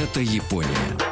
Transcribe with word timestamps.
Это 0.00 0.20
Япония. 0.20 0.68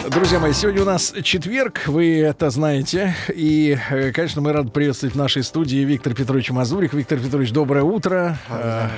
Друзья 0.08 0.38
мои, 0.38 0.54
сегодня 0.54 0.80
у 0.80 0.84
нас 0.86 1.12
четверг, 1.22 1.82
вы 1.86 2.20
это 2.20 2.48
знаете. 2.48 3.14
И, 3.34 3.76
э, 3.90 4.12
конечно, 4.12 4.40
мы 4.40 4.52
рады 4.54 4.70
приветствовать 4.70 5.14
в 5.14 5.18
нашей 5.18 5.42
студии 5.42 5.78
Виктор 5.78 6.14
Петрович 6.14 6.48
Мазурик. 6.50 6.94
Виктор 6.94 7.18
Петрович, 7.18 7.50
доброе 7.50 7.82
утро. 7.84 8.38
Э, 8.48 8.88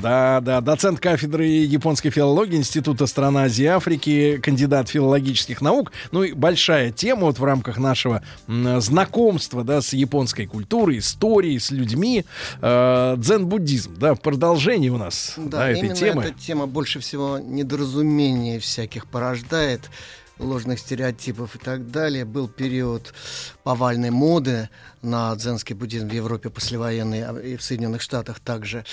Да, 0.00 0.40
да, 0.40 0.62
доцент 0.62 1.00
кафедры 1.00 1.44
японской 1.44 2.08
филологии 2.08 2.56
Института 2.56 3.06
стран 3.06 3.36
Азии 3.36 3.64
и 3.64 3.66
Африки, 3.66 4.40
кандидат 4.42 4.88
филологических 4.88 5.60
наук. 5.60 5.92
Ну 6.12 6.22
и 6.22 6.32
большая 6.32 6.90
тема 6.90 7.22
вот 7.26 7.38
в 7.38 7.44
рамках 7.44 7.76
нашего 7.76 8.22
знакомства, 8.48 9.64
да, 9.64 9.82
с 9.82 9.92
японской 9.92 10.46
культурой, 10.46 10.98
историей, 10.98 11.58
с 11.58 11.70
людьми. 11.70 12.24
Э, 12.62 13.16
Дзен-буддизм, 13.18 13.96
да, 13.98 14.14
в 14.14 14.20
продолжении 14.22 14.88
у 14.88 14.96
нас 14.96 15.34
да, 15.36 15.58
Да, 15.58 15.68
этой 15.68 15.80
именно 15.80 15.94
темы. 15.94 16.22
эта 16.24 16.32
тема 16.40 16.66
больше 16.66 17.00
всего 17.00 17.38
недоразумений 17.38 18.58
всяких 18.58 19.06
порождает, 19.34 19.90
ложных 20.38 20.78
стереотипов 20.78 21.56
и 21.56 21.58
так 21.58 21.90
далее. 21.90 22.24
Был 22.24 22.48
период 22.48 23.14
повальной 23.62 24.10
моды 24.10 24.68
на 25.02 25.34
дзенский 25.36 25.74
буддизм 25.74 26.08
в 26.08 26.12
Европе 26.12 26.50
послевоенной 26.50 27.24
а 27.24 27.32
и 27.38 27.56
в 27.56 27.62
Соединенных 27.62 28.02
Штатах 28.02 28.40
также. 28.40 28.84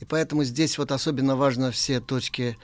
И 0.00 0.04
поэтому 0.04 0.44
здесь 0.44 0.78
вот 0.78 0.92
особенно 0.92 1.36
важно 1.36 1.70
все 1.70 2.00
точки 2.00 2.56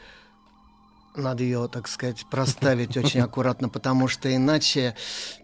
надо 1.15 1.43
ее, 1.43 1.69
так 1.71 1.89
сказать, 1.89 2.25
проставить 2.31 2.97
очень 2.97 3.21
аккуратно, 3.29 3.69
потому 3.69 4.09
что 4.09 4.35
иначе 4.35 4.95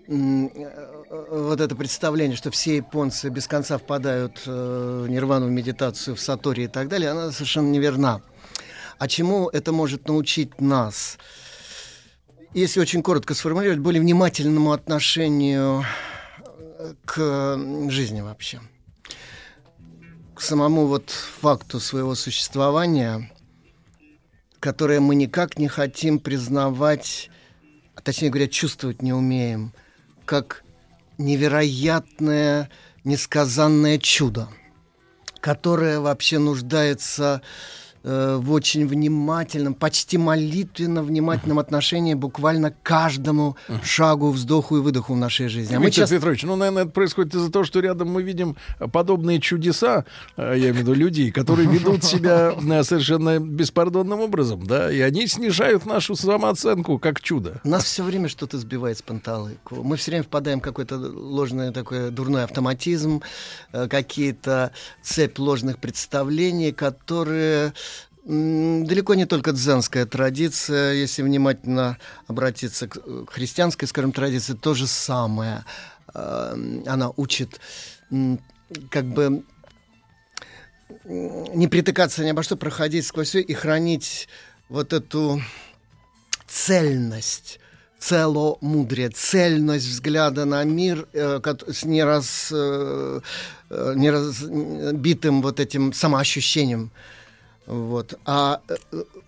э, 0.06 0.48
вот 1.30 1.60
это 1.60 1.76
представление, 1.76 2.38
что 2.38 2.50
все 2.50 2.76
японцы 2.76 3.28
без 3.28 3.46
конца 3.46 3.76
впадают 3.76 4.40
э, 4.46 5.02
в 5.04 5.08
нирвану, 5.10 5.46
в 5.46 5.50
медитацию, 5.50 6.16
в 6.16 6.20
сатори 6.20 6.64
и 6.64 6.68
так 6.68 6.88
далее, 6.88 7.10
она 7.10 7.32
совершенно 7.32 7.68
неверна. 7.68 8.22
А 8.98 9.08
чему 9.08 9.50
это 9.50 9.72
может 9.72 10.08
научить 10.08 10.58
нас? 10.58 11.18
Если 12.54 12.80
очень 12.80 13.02
коротко 13.02 13.34
сформулировать, 13.34 13.80
более 13.80 14.00
внимательному 14.00 14.72
отношению 14.72 15.84
э, 16.78 16.94
к 17.04 17.20
м, 17.20 17.90
жизни 17.90 18.22
вообще. 18.22 18.60
К 20.34 20.40
самому 20.40 20.86
вот 20.86 21.10
факту 21.10 21.78
своего 21.78 22.14
существования, 22.14 23.30
которое 24.60 25.00
мы 25.00 25.14
никак 25.14 25.58
не 25.58 25.68
хотим 25.68 26.18
признавать, 26.18 27.30
а 27.94 28.00
точнее 28.00 28.30
говоря, 28.30 28.48
чувствовать 28.48 29.02
не 29.02 29.12
умеем, 29.12 29.72
как 30.24 30.64
невероятное, 31.18 32.70
несказанное 33.04 33.98
чудо, 33.98 34.48
которое 35.40 36.00
вообще 36.00 36.38
нуждается 36.38 37.42
э, 38.02 38.36
в 38.40 38.52
очень 38.52 38.86
внимательном, 38.86 39.74
почти 39.74 40.18
молитвенно 40.18 41.02
внимательном 41.02 41.58
отношении 41.58 42.14
буквально 42.14 42.72
каждому 42.82 43.56
шагу, 43.82 44.30
вздоху 44.30 44.76
и 44.78 44.80
выдоху 44.80 45.14
в 45.14 45.16
нашей 45.16 45.48
жизни. 45.48 45.74
А 45.74 45.78
мы 45.78 45.86
Виктор 45.86 46.02
часто- 46.04 46.16
Петрович, 46.16 46.42
ну, 46.42 46.56
наверное, 46.56 46.84
это 46.84 46.92
происходит 46.92 47.34
из-за 47.34 47.50
того, 47.50 47.64
что 47.64 47.80
рядом 47.80 48.08
мы 48.10 48.22
видим 48.22 48.56
подобные 48.92 49.40
чудеса, 49.40 50.04
э, 50.36 50.54
я 50.56 50.70
имею 50.70 50.74
в 50.74 50.76
виду 50.78 50.94
людей, 50.94 51.30
которые 51.30 51.68
ведут 51.70 52.04
себя 52.04 52.54
э, 52.60 52.82
совершенно 52.82 53.38
беспардонным 53.38 54.20
образом, 54.20 54.66
да, 54.66 54.90
и 54.92 55.00
они 55.00 55.26
снижают 55.26 55.86
нашу 55.86 56.14
самооценку 56.16 56.98
как 56.98 57.20
чудо. 57.20 57.60
Нас 57.64 57.84
все 57.84 58.02
время 58.02 58.28
что-то 58.28 58.58
сбивает 58.58 58.98
с 58.98 59.02
панталыку. 59.02 59.82
Мы 59.82 59.96
все 59.96 60.10
время 60.10 60.24
впадаем 60.24 60.60
в 60.60 60.62
какой-то 60.62 60.96
ложный 60.96 61.72
такой 61.72 62.10
дурной 62.10 62.44
автоматизм, 62.44 63.22
какие-то 63.72 64.72
цепь 65.02 65.38
ложных 65.38 65.78
представлений, 65.78 66.72
которые 66.72 67.72
далеко 68.24 69.14
не 69.14 69.26
только 69.26 69.52
дзенская 69.52 70.06
традиция, 70.06 70.92
если 70.94 71.22
внимательно 71.22 71.98
обратиться 72.26 72.88
к 72.88 72.98
э, 72.98 73.24
христианской, 73.28 73.88
скажем, 73.88 74.12
традиции, 74.12 74.54
то 74.54 74.74
же 74.74 74.86
самое. 74.86 75.64
Э, 76.14 76.54
Она 76.86 77.10
учит 77.16 77.60
как 78.90 79.04
бы 79.04 79.44
не 81.04 81.68
притыкаться 81.68 82.24
ни 82.24 82.30
обо 82.30 82.42
что, 82.42 82.56
проходить 82.56 83.06
сквозь 83.06 83.28
все 83.28 83.40
и 83.40 83.54
хранить 83.54 84.28
вот 84.68 84.92
эту 84.92 85.42
цельность, 86.46 87.60
целомудрие, 87.98 89.10
цельность 89.10 89.86
взгляда 89.86 90.44
на 90.44 90.64
мир 90.64 91.08
э, 91.12 91.40
с 91.72 91.84
нераз, 91.84 92.50
неразбитым 93.70 95.42
вот 95.42 95.60
этим 95.60 95.92
самоощущением. 95.92 96.90
Вот. 97.68 98.18
А 98.24 98.62
э, 98.68 98.76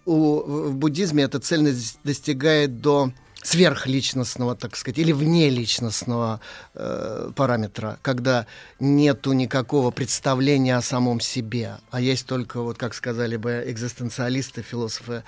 у, 0.06 0.40
в 0.70 0.74
буддизме 0.74 1.24
эта 1.24 1.40
цельность 1.40 1.98
достигает 2.04 2.80
до 2.80 3.12
сверхличностного, 3.42 4.56
так 4.56 4.76
сказать, 4.76 4.98
или 4.98 5.12
внеличностного 5.12 6.40
э, 6.74 7.32
параметра, 7.36 7.98
когда 8.02 8.46
нету 8.78 9.32
никакого 9.32 9.90
представления 9.90 10.76
о 10.76 10.82
самом 10.82 11.20
себе, 11.20 11.76
а 11.90 12.00
есть 12.00 12.26
только, 12.26 12.60
вот 12.60 12.78
как 12.78 12.94
сказали 12.94 13.36
бы 13.36 13.62
экзистенциалисты, 13.66 14.62
философы 14.62 15.22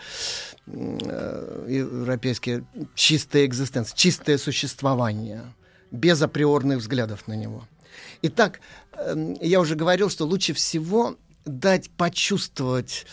э, 0.66 1.66
европейские, 1.68 2.64
чистая 2.94 3.44
экзистенция, 3.44 3.94
чистое 3.94 4.38
существование, 4.38 5.42
без 5.90 6.20
априорных 6.22 6.78
взглядов 6.78 7.28
на 7.28 7.34
него. 7.34 7.66
Итак, 8.22 8.60
эм, 8.96 9.36
я 9.40 9.60
уже 9.60 9.74
говорил, 9.74 10.08
что 10.10 10.24
лучше 10.26 10.54
всего 10.54 11.16
дать 11.44 11.90
почувствовать 11.90 13.06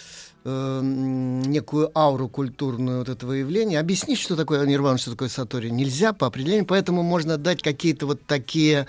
эм, 0.44 1.42
некую 1.44 1.92
ауру 1.98 2.30
культурную 2.30 3.00
вот 3.00 3.10
этого 3.10 3.34
явления, 3.34 3.80
объяснить, 3.80 4.20
что 4.20 4.36
такое 4.36 4.66
нирвана, 4.66 4.98
что 4.98 5.12
такое 5.12 5.30
сатори, 5.30 5.70
нельзя 5.70 6.14
по 6.14 6.28
определению, 6.28 6.66
поэтому 6.66 7.04
можно 7.04 7.38
дать 7.38 7.62
какие-то 7.62 8.06
вот 8.06 8.26
такие 8.26 8.88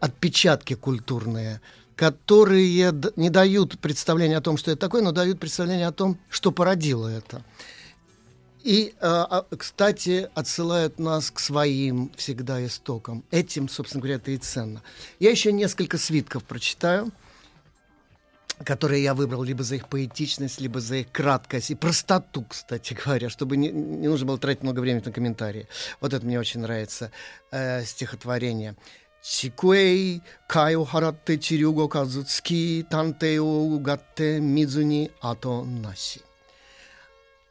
отпечатки 0.00 0.74
культурные, 0.74 1.60
которые 1.96 2.92
не 3.16 3.30
дают 3.30 3.78
представления 3.78 4.38
о 4.38 4.42
том, 4.42 4.56
что 4.56 4.70
это 4.70 4.80
такое, 4.80 5.02
но 5.02 5.12
дают 5.12 5.40
представление 5.40 5.86
о 5.86 5.92
том, 5.92 6.18
что 6.28 6.52
породило 6.52 7.08
это. 7.08 7.42
И, 8.62 8.94
э, 8.94 8.94
а, 9.00 9.44
кстати, 9.58 10.28
отсылают 10.34 11.00
нас 11.00 11.32
к 11.32 11.40
своим 11.40 12.12
всегда 12.16 12.64
истокам. 12.64 13.24
Этим, 13.32 13.68
собственно 13.68 14.00
говоря, 14.00 14.16
это 14.16 14.30
и 14.30 14.36
ценно. 14.38 14.82
Я 15.18 15.30
еще 15.30 15.52
несколько 15.52 15.98
свитков 15.98 16.44
прочитаю, 16.44 17.10
которые 18.64 19.02
я 19.02 19.14
выбрал 19.14 19.42
либо 19.42 19.62
за 19.62 19.76
их 19.76 19.88
поэтичность, 19.88 20.60
либо 20.60 20.80
за 20.80 20.96
их 20.96 21.12
краткость 21.12 21.70
и 21.70 21.74
простоту, 21.74 22.44
кстати 22.48 22.94
говоря, 22.94 23.28
чтобы 23.28 23.56
не, 23.56 23.70
не 23.70 24.08
нужно 24.08 24.26
было 24.26 24.38
тратить 24.38 24.62
много 24.62 24.80
времени 24.80 25.02
на 25.04 25.12
комментарии. 25.12 25.68
Вот 26.00 26.12
это 26.12 26.24
мне 26.24 26.38
очень 26.38 26.60
нравится 26.60 27.10
э, 27.50 27.84
стихотворение. 27.84 28.76
Чикуэй 29.22 30.22
кайо 30.48 30.84
харатте 30.84 31.38
чирюго 31.38 31.88
казуцки 31.88 32.84
танте 32.90 33.40
угатте 33.40 34.40
мидзуни 34.40 35.12
ато 35.20 35.62
наси. 35.64 36.20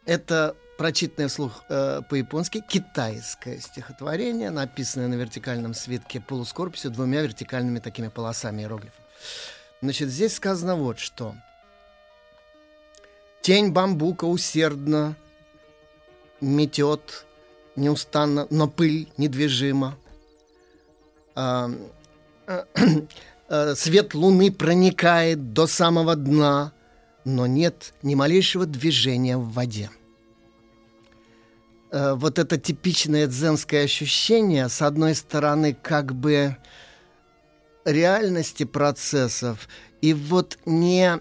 Это 0.05 0.55
прочитанное 0.78 1.29
вслух 1.29 1.63
э, 1.69 2.01
по-японски 2.09 2.61
китайское 2.67 3.59
стихотворение, 3.59 4.49
написанное 4.49 5.07
на 5.07 5.13
вертикальном 5.13 5.73
свитке 5.73 6.19
полускорпусью 6.19 6.91
двумя 6.91 7.22
вертикальными 7.22 7.79
такими 7.79 8.09
полосами 8.09 8.63
иероглифов. 8.63 8.99
Значит, 9.81 10.09
здесь 10.09 10.35
сказано 10.35 10.75
вот 10.75 10.99
что. 10.99 11.35
Тень 13.41 13.72
бамбука 13.72 14.25
усердно 14.25 15.16
метет 16.39 17.25
неустанно, 17.75 18.45
но 18.51 18.67
пыль 18.67 19.09
недвижима. 19.17 19.97
А, 21.33 21.72
э, 23.47 23.75
Свет 23.75 24.13
луны 24.13 24.51
проникает 24.51 25.53
до 25.53 25.66
самого 25.66 26.16
дна, 26.16 26.73
но 27.25 27.47
нет 27.47 27.93
ни 28.03 28.13
малейшего 28.13 28.67
движения 28.67 29.37
в 29.37 29.51
воде. 29.51 29.89
Э, 31.89 32.13
Вот 32.13 32.37
это 32.37 32.59
типичное 32.59 33.25
дзенское 33.25 33.85
ощущение, 33.85 34.69
с 34.69 34.84
одной 34.84 35.16
стороны, 35.16 35.73
как 35.73 36.13
бы 36.13 36.57
реальности 37.85 38.63
процессов 38.63 39.67
и 40.01 40.13
вот 40.13 40.57
не 40.66 41.19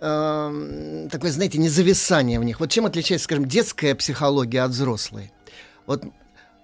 эм, 0.00 1.08
такое, 1.10 1.30
знаете, 1.30 1.58
не 1.58 1.68
зависание 1.68 2.40
в 2.40 2.44
них. 2.44 2.60
Вот 2.60 2.70
чем 2.70 2.86
отличается, 2.86 3.24
скажем, 3.24 3.46
детская 3.46 3.94
психология 3.94 4.62
от 4.62 4.70
взрослой? 4.70 5.32
Вот 5.86 6.04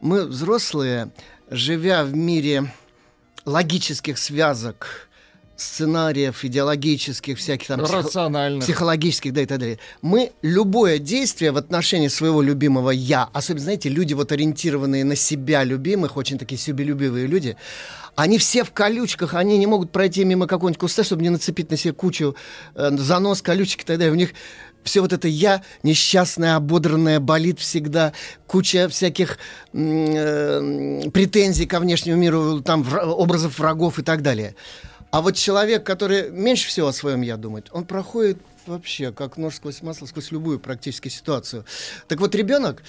мы, 0.01 0.27
взрослые, 0.27 1.11
живя 1.51 2.05
в 2.05 2.15
мире 2.15 2.73
логических 3.45 4.19
связок, 4.19 5.06
сценариев 5.57 6.45
идеологических, 6.45 7.39
всяких 7.39 7.69
там 7.69 7.81
рациональных, 7.81 8.65
психологических, 8.65 9.33
да 9.33 9.43
и 9.43 9.47
так 9.47 9.59
далее. 9.59 9.79
Мы 10.03 10.33
любое 10.43 10.99
действие 10.99 11.53
в 11.53 11.57
отношении 11.57 12.09
своего 12.09 12.43
любимого 12.43 12.91
я, 12.91 13.29
особенно, 13.33 13.65
знаете, 13.65 13.89
люди 13.89 14.15
вот 14.15 14.33
ориентированные 14.33 15.05
на 15.05 15.17
себя 15.17 15.65
любимых, 15.65 16.17
очень 16.17 16.39
такие 16.39 16.59
себелюбивые 16.59 17.27
люди, 17.27 17.57
они 18.15 18.39
все 18.39 18.65
в 18.65 18.73
колючках, 18.73 19.35
они 19.35 19.59
не 19.59 19.67
могут 19.67 19.93
пройти 19.93 20.25
мимо 20.25 20.47
какого-нибудь 20.47 20.81
куста, 20.81 21.05
чтобы 21.05 21.23
не 21.23 21.29
нацепить 21.29 21.71
на 21.71 21.77
себе 21.77 21.93
кучу 21.93 22.35
э, 22.75 22.91
занос, 22.97 23.43
колючек 23.43 23.83
и 23.83 23.85
так 23.85 23.99
далее. 23.99 24.13
У 24.13 24.17
них 24.17 24.31
все 24.87 25.01
вот 25.01 25.13
это 25.13 25.29
я 25.29 25.63
несчастное, 25.83 26.57
ободранное, 26.57 27.21
болит 27.21 27.59
всегда, 27.59 28.13
куча 28.47 28.89
всяких 28.89 29.39
э, 29.75 31.11
претензий 31.13 31.67
ко 31.67 31.81
внешнему 31.81 32.19
миру, 32.19 32.63
там 32.63 32.87
образов 33.03 33.59
врагов 33.59 33.99
и 33.99 34.03
так 34.03 34.23
далее. 34.23 34.55
А 35.17 35.23
вот 35.23 35.35
человек, 35.35 35.83
который 35.83 36.29
меньше 36.31 36.69
всего 36.69 36.89
о 36.89 36.93
своем 36.93 37.23
я 37.23 37.39
думает, 37.39 37.69
он 37.73 37.87
проходит 37.87 38.37
вообще 38.67 39.13
как 39.13 39.39
нож 39.39 39.55
сквозь 39.55 39.81
масло, 39.81 40.05
сквозь 40.05 40.31
любую 40.31 40.61
практически 40.61 41.09
ситуацию. 41.09 41.65
Так 42.07 42.21
вот, 42.21 42.35
ребенок, 42.35 42.83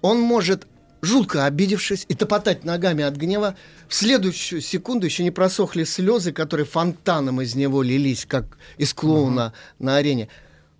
он 0.00 0.18
может 0.18 0.66
жутко 1.02 1.44
обидевшись 1.44 2.06
и 2.08 2.14
топотать 2.14 2.64
ногами 2.64 3.04
от 3.04 3.16
гнева, 3.16 3.54
в 3.86 3.94
следующую 3.94 4.62
секунду 4.62 5.04
еще 5.04 5.22
не 5.24 5.30
просохли 5.30 5.84
слезы, 5.84 6.32
которые 6.32 6.64
фонтаном 6.64 7.42
из 7.42 7.54
него 7.54 7.82
лились, 7.82 8.24
как 8.24 8.56
из 8.78 8.94
клоуна 8.94 9.48
угу. 9.48 9.84
на 9.84 9.96
арене. 9.96 10.30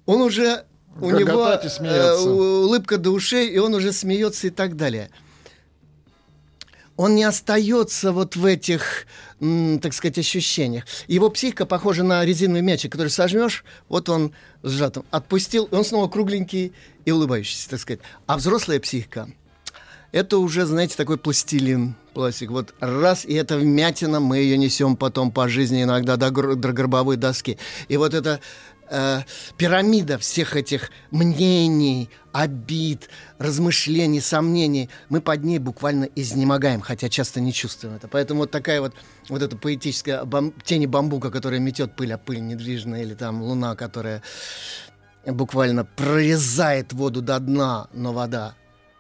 Он 0.06 0.22
уже 0.22 0.64
у 1.02 1.10
него 1.10 1.50
э, 1.50 2.18
улыбка 2.18 2.96
до 2.96 3.10
ушей, 3.10 3.50
и 3.50 3.58
он 3.58 3.74
уже 3.74 3.92
смеется 3.92 4.46
и 4.46 4.50
так 4.50 4.74
далее. 4.74 5.10
Он 6.98 7.14
не 7.14 7.22
остается 7.22 8.10
вот 8.10 8.34
в 8.34 8.44
этих, 8.44 9.06
так 9.40 9.92
сказать, 9.92 10.18
ощущениях. 10.18 10.84
Его 11.06 11.30
психика 11.30 11.66
похожа 11.66 12.02
на 12.02 12.24
резиновый 12.24 12.62
мячик, 12.62 12.92
который 12.92 13.08
сожмешь, 13.08 13.64
вот 13.88 14.08
он 14.08 14.32
сжатым. 14.62 15.04
Отпустил, 15.10 15.64
и 15.64 15.74
он 15.74 15.84
снова 15.84 16.08
кругленький 16.08 16.72
и 17.04 17.10
улыбающийся, 17.10 17.70
так 17.70 17.80
сказать. 17.80 18.00
А 18.26 18.36
взрослая 18.36 18.80
психика– 18.80 19.28
это 20.12 20.38
уже, 20.38 20.64
знаете, 20.64 20.96
такой 20.96 21.18
пластилин, 21.18 21.94
пластик. 22.14 22.50
Вот 22.50 22.74
раз, 22.80 23.24
и 23.24 23.34
это 23.34 23.58
вмятина, 23.58 24.20
мы 24.20 24.38
ее 24.38 24.56
несем 24.56 24.96
потом 24.96 25.30
по 25.30 25.48
жизни 25.48 25.82
иногда 25.82 26.16
до, 26.16 26.30
до 26.30 26.72
гробовой 26.72 27.16
доски. 27.16 27.58
И 27.88 27.96
вот 27.96 28.14
эта 28.14 28.40
э, 28.90 29.22
пирамида 29.56 30.18
всех 30.18 30.56
этих 30.56 30.90
мнений, 31.10 32.10
обид, 32.32 33.08
размышлений, 33.38 34.20
сомнений, 34.20 34.90
мы 35.08 35.20
под 35.20 35.44
ней 35.44 35.58
буквально 35.58 36.04
изнемогаем, 36.14 36.80
хотя 36.80 37.08
часто 37.08 37.40
не 37.40 37.52
чувствуем 37.52 37.96
это. 37.96 38.08
Поэтому 38.08 38.40
вот 38.40 38.50
такая 38.50 38.80
вот, 38.80 38.94
вот 39.28 39.42
эта 39.42 39.56
поэтическая 39.56 40.24
бам, 40.24 40.52
тени 40.64 40.86
бамбука, 40.86 41.30
которая 41.30 41.60
метет 41.60 41.96
пыль, 41.96 42.12
а 42.12 42.18
пыль 42.18 42.40
недвижная, 42.40 43.02
или 43.02 43.14
там 43.14 43.42
луна, 43.42 43.74
которая 43.76 44.22
буквально 45.26 45.84
прорезает 45.84 46.92
воду 46.92 47.22
до 47.22 47.38
дна, 47.38 47.88
но 47.92 48.12
вода 48.12 48.54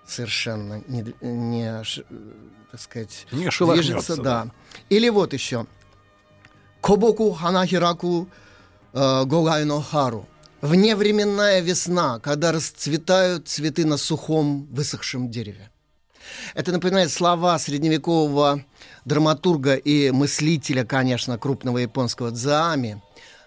совершенно 0.06 0.82
не, 0.88 1.04
не 1.20 1.82
так 2.70 2.80
сказать, 2.80 3.26
не 3.32 3.48
движется, 3.48 4.16
да. 4.16 4.22
да. 4.22 4.50
Или 4.90 5.08
вот 5.08 5.32
еще. 5.32 5.66
Кобоку 6.80 7.32
ханахираку 7.32 8.28
э, 8.98 9.24
гогайно 9.24 9.82
хару. 9.82 10.26
Вневременная 10.60 11.60
весна, 11.60 12.18
когда 12.18 12.50
расцветают 12.52 13.48
цветы 13.48 13.86
на 13.86 13.96
сухом 13.96 14.66
высохшем 14.72 15.30
дереве. 15.30 15.70
Это 16.54 16.72
напоминает 16.72 17.10
слова 17.10 17.58
средневекового 17.58 18.64
драматурга 19.04 19.76
и 19.76 20.10
мыслителя, 20.10 20.84
конечно, 20.84 21.38
крупного 21.38 21.78
японского 21.78 22.30
Дзаами, 22.32 23.00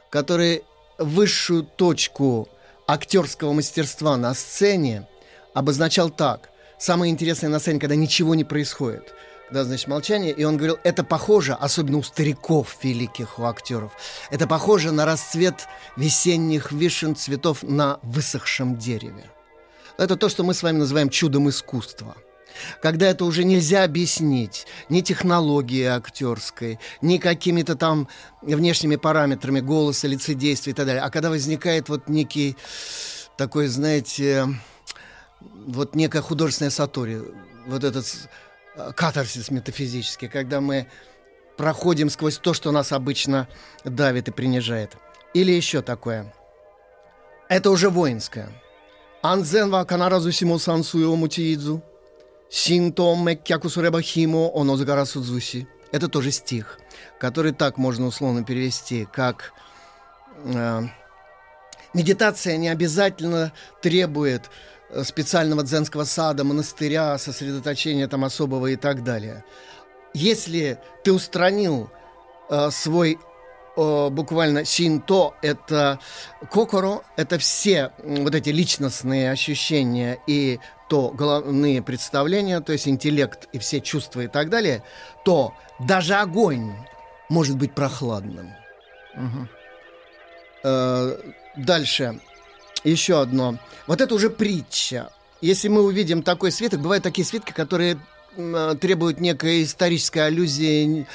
который 0.09 0.63
высшую 0.98 1.63
точку 1.63 2.48
актерского 2.88 3.53
мастерства 3.53 4.18
на 4.18 4.33
сцене 4.33 5.07
обозначал 5.53 6.09
так. 6.09 6.50
Самое 6.80 7.12
интересное 7.12 7.50
на 7.50 7.59
сцене, 7.59 7.80
когда 7.80 7.95
ничего 7.95 8.36
не 8.36 8.44
происходит. 8.44 9.13
Когда, 9.51 9.65
значит, 9.65 9.89
молчание. 9.89 10.31
И 10.31 10.45
он 10.45 10.56
говорил, 10.56 10.80
это 10.86 11.03
похоже, 11.03 11.51
особенно 11.53 11.98
у 11.98 12.03
стариков 12.03 12.77
великих, 12.83 13.38
у 13.38 13.44
актеров, 13.44 13.92
это 14.30 14.48
похоже 14.48 14.94
на 14.94 15.06
расцвет 15.06 15.68
весенних 15.98 16.71
вишен 16.71 17.18
цветов 17.18 17.62
на 17.62 18.00
высохшем 18.01 18.77
дереве. 18.77 19.25
Это 19.98 20.15
то, 20.15 20.30
что 20.30 20.45
мы 20.45 20.53
с 20.53 20.63
вами 20.63 20.77
называем 20.77 21.09
чудом 21.09 21.50
искусства 21.50 22.15
когда 22.81 23.07
это 23.07 23.24
уже 23.24 23.45
нельзя 23.45 23.86
объяснить 23.86 24.68
ни 24.89 25.00
технологией 25.00 25.86
актерской, 25.86 26.80
ни 27.01 27.18
какими-то 27.18 27.77
там 27.77 28.09
внешними 28.42 28.98
параметрами 28.98 29.62
голоса, 29.62 30.09
лицедействия 30.09 30.74
и 30.74 30.75
так 30.75 30.86
далее, 30.86 31.01
а 31.01 31.09
когда 31.09 31.30
возникает 31.30 31.88
вот 31.88 32.09
некий 32.09 32.57
такой, 33.38 33.68
знаете, 33.68 34.48
вот 35.39 35.95
некая 35.95 36.21
художественная 36.21 36.71
сатори, 36.71 37.21
вот 37.68 37.86
этот 37.86 38.06
катарсис 38.95 39.51
метафизический, 39.51 40.27
когда 40.27 40.62
мы 40.62 40.88
проходим 41.57 42.09
сквозь 42.09 42.38
то, 42.38 42.53
что 42.53 42.71
нас 42.71 42.91
обычно 42.91 43.47
давит 43.83 44.27
и 44.27 44.31
принижает. 44.31 44.97
Или 45.33 45.51
еще 45.51 45.81
такое. 45.81 46.33
Это 47.50 47.69
уже 47.69 47.89
воинское. 47.89 48.50
Анзен 49.21 49.69
ва 49.69 49.83
канаразу 49.83 50.31
симо 50.31 50.57
сансуо 50.57 51.15
мутиидзу. 51.15 51.83
Синто 52.50 53.15
меккяку 53.15 53.69
химо 54.01 54.51
онозагара 54.53 55.06
судзуси. 55.06 55.67
Это 55.91 56.07
тоже 56.07 56.31
стих, 56.31 56.79
который 57.19 57.51
так 57.51 57.77
можно 57.77 58.07
условно 58.07 58.44
перевести, 58.44 59.07
как 59.12 59.53
э, 60.45 60.81
медитация 61.94 62.57
не 62.57 62.69
обязательно 62.69 63.51
требует 63.81 64.50
специального 65.03 65.63
дзенского 65.63 66.03
сада, 66.03 66.43
монастыря, 66.43 67.17
сосредоточения 67.17 68.07
там 68.07 68.23
особого 68.25 68.67
и 68.67 68.75
так 68.75 69.03
далее. 69.03 69.43
Если 70.13 70.77
ты 71.03 71.13
устранил 71.13 71.89
э, 72.49 72.69
свой 72.71 73.17
э, 73.77 74.09
буквально 74.09 74.65
синто, 74.65 75.33
это 75.41 75.99
кокоро, 76.51 77.01
это 77.15 77.38
все 77.38 77.91
вот 78.03 78.35
эти 78.35 78.49
личностные 78.49 79.31
ощущения 79.31 80.19
и 80.27 80.59
то 80.89 81.09
головные 81.09 81.81
представления, 81.81 82.59
то 82.59 82.73
есть 82.73 82.88
интеллект 82.88 83.47
и 83.53 83.59
все 83.59 83.79
чувства 83.79 84.21
и 84.21 84.27
так 84.27 84.49
далее, 84.49 84.83
то 85.23 85.53
даже 85.79 86.15
огонь 86.15 86.74
может 87.29 87.55
быть 87.57 87.74
прохладным. 87.74 88.53
Угу. 89.15 89.48
Э, 90.63 91.17
дальше 91.55 92.19
еще 92.83 93.21
одно. 93.21 93.57
Вот 93.88 94.01
это 94.01 94.13
уже 94.15 94.29
притча. 94.29 95.11
Если 95.41 95.67
мы 95.67 95.83
увидим 95.83 96.23
такой 96.23 96.51
свиток, 96.51 96.81
бывают 96.81 97.03
такие 97.03 97.25
свитки, 97.25 97.51
которые 97.51 97.97
э, 98.38 98.75
требуют 98.79 99.19
некой 99.19 99.63
исторической 99.63 100.19
аллюзии, 100.19 101.07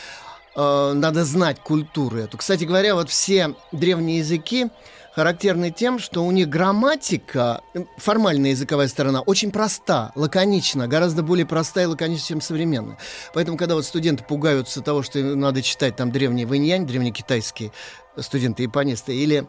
э, 0.56 0.92
надо 0.94 1.24
знать 1.24 1.60
культуру 1.60 2.18
эту. 2.18 2.36
Кстати 2.36 2.64
говоря, 2.64 2.94
вот 2.94 3.08
все 3.08 3.54
древние 3.72 4.18
языки 4.18 4.68
характерны 5.16 5.70
тем, 5.70 5.98
что 5.98 6.22
у 6.24 6.30
них 6.30 6.48
грамматика, 6.48 7.62
формальная 7.96 8.50
языковая 8.50 8.86
сторона, 8.86 9.22
очень 9.22 9.50
проста, 9.50 10.12
лаконична, 10.14 10.88
гораздо 10.88 11.22
более 11.22 11.46
простая 11.46 11.84
и 11.84 11.88
лаконична, 11.88 12.26
чем 12.26 12.40
современная. 12.42 12.98
Поэтому, 13.32 13.56
когда 13.56 13.76
вот 13.76 13.86
студенты 13.86 14.24
пугаются 14.24 14.82
того, 14.82 15.02
что 15.02 15.18
надо 15.22 15.62
читать 15.62 15.96
там 15.96 16.12
древний 16.12 16.44
вэньянь, 16.44 16.86
древнекитайские 16.86 17.72
студенты-японисты, 18.18 19.14
или 19.14 19.46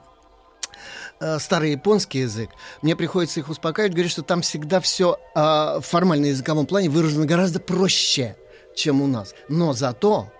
э, 1.20 1.40
старый 1.40 1.72
японский 1.72 2.20
язык, 2.20 2.50
мне 2.82 2.96
приходится 2.96 3.40
их 3.40 3.50
успокаивать, 3.50 3.94
говорить, 3.94 4.12
что 4.12 4.24
там 4.24 4.42
всегда 4.42 4.80
все 4.80 5.20
э, 5.36 5.40
в 5.40 5.82
формальном 5.82 6.30
языковом 6.30 6.66
плане 6.66 6.90
выражено 6.90 7.26
гораздо 7.26 7.60
проще, 7.60 8.36
чем 8.76 9.02
у 9.02 9.08
нас. 9.08 9.34
Но 9.50 9.74
зато 9.74 10.32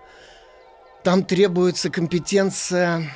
там 1.02 1.24
требуется 1.24 1.90
компетенция 1.90 3.10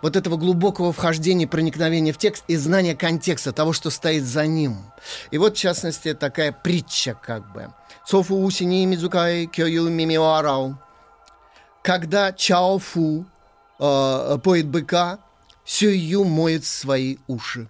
вот 0.00 0.16
этого 0.16 0.36
глубокого 0.36 0.92
вхождения, 0.92 1.46
проникновения 1.46 2.12
в 2.12 2.18
текст 2.18 2.44
и 2.48 2.56
знания 2.56 2.94
контекста, 2.94 3.52
того, 3.52 3.72
что 3.72 3.90
стоит 3.90 4.24
за 4.24 4.46
ним. 4.46 4.76
И 5.30 5.38
вот, 5.38 5.56
в 5.56 5.58
частности, 5.58 6.14
такая 6.14 6.52
притча 6.52 7.14
как 7.14 7.52
бы. 7.52 7.72
Софу 8.06 8.42
усини 8.42 8.84
мизукай 8.86 9.46
кёю 9.46 9.88
мимиуарау. 9.88 10.76
Когда 11.82 12.32
Чао 12.32 12.78
Фу 12.78 13.26
э, 13.78 14.38
поет 14.42 14.68
быка, 14.68 15.18
Сюю 15.72 16.24
моет 16.24 16.66
свои 16.66 17.16
уши. 17.28 17.66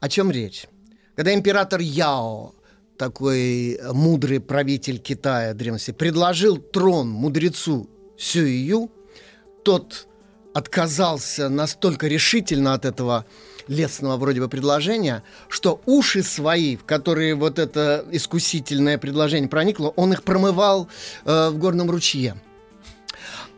О 0.00 0.08
чем 0.08 0.30
речь? 0.30 0.64
Когда 1.16 1.34
император 1.34 1.80
Яо, 1.80 2.54
такой 2.96 3.78
мудрый 3.92 4.40
правитель 4.40 4.96
Китая 4.96 5.52
древности, 5.52 5.90
предложил 5.90 6.56
трон 6.56 7.10
мудрецу 7.10 7.90
Сюю, 8.16 8.90
тот 9.64 10.08
отказался 10.54 11.50
настолько 11.50 12.06
решительно 12.06 12.72
от 12.72 12.86
этого 12.86 13.26
лестного 13.68 14.16
вроде 14.16 14.40
бы 14.40 14.48
предложения, 14.48 15.22
что 15.50 15.82
уши 15.84 16.22
свои, 16.22 16.76
в 16.76 16.84
которые 16.84 17.34
вот 17.34 17.58
это 17.58 18.02
искусительное 18.12 18.96
предложение 18.96 19.50
проникло, 19.50 19.88
он 19.96 20.14
их 20.14 20.22
промывал 20.22 20.88
э, 21.26 21.50
в 21.50 21.58
горном 21.58 21.90
ручье. 21.90 22.34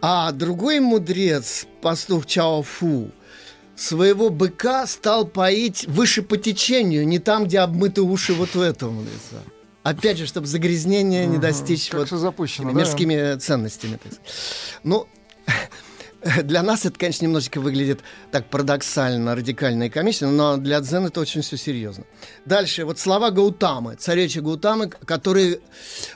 А 0.02 0.32
другой 0.32 0.80
мудрец, 0.80 1.68
пастух 1.80 2.26
Чао 2.26 2.62
Фу, 2.62 3.12
своего 3.76 4.30
быка 4.30 4.86
стал 4.86 5.26
поить 5.26 5.86
выше 5.86 6.22
по 6.22 6.36
течению, 6.36 7.06
не 7.06 7.18
там, 7.18 7.44
где 7.44 7.60
обмыты 7.60 8.02
уши 8.02 8.32
вот 8.32 8.54
в 8.54 8.60
этом 8.60 9.00
лица. 9.02 9.42
Опять 9.82 10.18
же, 10.18 10.26
чтобы 10.26 10.48
загрязнение 10.48 11.26
не 11.26 11.38
достичь 11.38 11.90
Как 11.90 12.10
вот 12.10 12.18
запущено, 12.18 12.70
этими 12.70 12.80
да? 12.80 12.84
мирскими 12.84 13.38
ценностями. 13.38 14.00
Ну, 14.82 15.06
для 16.42 16.62
нас 16.62 16.84
это, 16.84 16.98
конечно, 16.98 17.24
немножечко 17.24 17.60
выглядит 17.60 18.00
так 18.32 18.50
парадоксально, 18.50 19.36
радикально 19.36 19.84
и 19.84 19.88
комично, 19.88 20.30
но 20.32 20.56
для 20.56 20.80
дзен 20.80 21.06
это 21.06 21.20
очень 21.20 21.42
все 21.42 21.56
серьезно. 21.56 22.04
Дальше, 22.44 22.84
вот 22.84 22.98
слова 22.98 23.30
Гаутамы, 23.30 23.94
царевича 23.94 24.40
Гаутамы, 24.40 24.88
который 24.88 25.60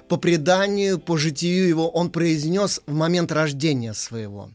по 0.09 0.17
преданию, 0.17 0.99
по 0.99 1.17
житию 1.17 1.69
его, 1.69 1.89
он 1.89 2.11
произнес 2.11 2.81
в 2.87 2.95
момент 2.95 3.31
рождения 3.31 3.95
своего. 3.95 4.51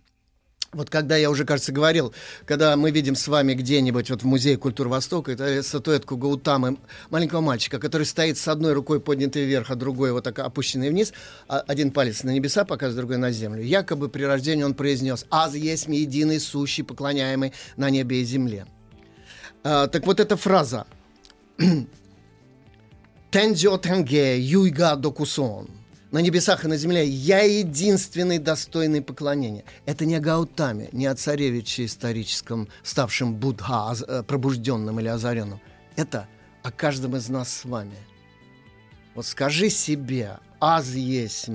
Вот 0.76 0.90
когда 0.90 1.16
я 1.16 1.30
уже, 1.30 1.46
кажется, 1.46 1.72
говорил, 1.72 2.14
когда 2.46 2.76
мы 2.76 2.92
видим 2.92 3.16
с 3.16 3.30
вами 3.30 3.54
где-нибудь 3.54 4.10
вот 4.10 4.24
в 4.24 4.26
Музее 4.26 4.58
культуры 4.58 4.90
Востока, 4.90 5.32
это 5.32 5.64
статуэтку 5.64 6.18
Гаутамы, 6.18 6.78
маленького 7.10 7.40
мальчика, 7.40 7.80
который 7.80 8.06
стоит 8.06 8.38
с 8.38 8.46
одной 8.50 8.74
рукой 8.74 9.00
поднятой 9.00 9.46
вверх, 9.46 9.72
а 9.72 9.76
другой 9.76 10.12
вот 10.12 10.26
так 10.26 10.38
опущенной 10.40 10.90
вниз, 10.90 11.14
а 11.48 11.60
один 11.60 11.92
палец 11.92 12.24
на 12.24 12.32
небеса 12.32 12.66
показывает, 12.66 12.98
другой 12.98 13.18
на 13.18 13.32
землю. 13.32 13.64
Якобы 13.64 14.10
при 14.10 14.24
рождении 14.24 14.64
он 14.64 14.74
произнес 14.74 15.26
«Аз 15.30 15.56
есть 15.56 15.88
единый, 15.88 16.42
сущий, 16.42 16.84
поклоняемый 16.84 17.54
на 17.78 17.90
небе 17.90 18.22
и 18.22 18.26
земле». 18.26 18.66
А, 19.64 19.88
так 19.88 20.06
вот 20.06 20.20
эта 20.20 20.36
фраза 20.36 20.86
«Тенджо 23.32 23.78
тенге 23.78 24.42
юйга 24.42 24.98
докусон» 24.98 25.70
на 26.16 26.20
небесах 26.20 26.64
и 26.64 26.70
на 26.70 26.78
земле 26.78 27.06
я 27.06 27.42
единственный 27.42 28.40
достойный 28.40 29.02
поклонения. 29.02 29.66
Это 29.86 30.06
не 30.06 30.16
о 30.16 30.22
Гаутаме, 30.22 30.88
не 30.94 31.08
о 31.08 31.16
царевиче 31.16 31.84
историческом, 31.84 32.70
ставшем 32.84 33.36
Будха, 33.36 33.92
оз- 33.92 34.06
э, 34.08 34.24
пробужденным 34.24 34.98
или 35.02 35.10
озаренным. 35.10 35.60
Это 35.98 36.30
о 36.64 36.72
каждом 36.72 37.18
из 37.18 37.28
нас 37.28 37.52
с 37.52 37.66
вами. 37.66 37.98
Вот 39.14 39.26
скажи 39.26 39.70
себе, 39.70 40.38
аз 40.62 40.94
есть. 40.94 41.50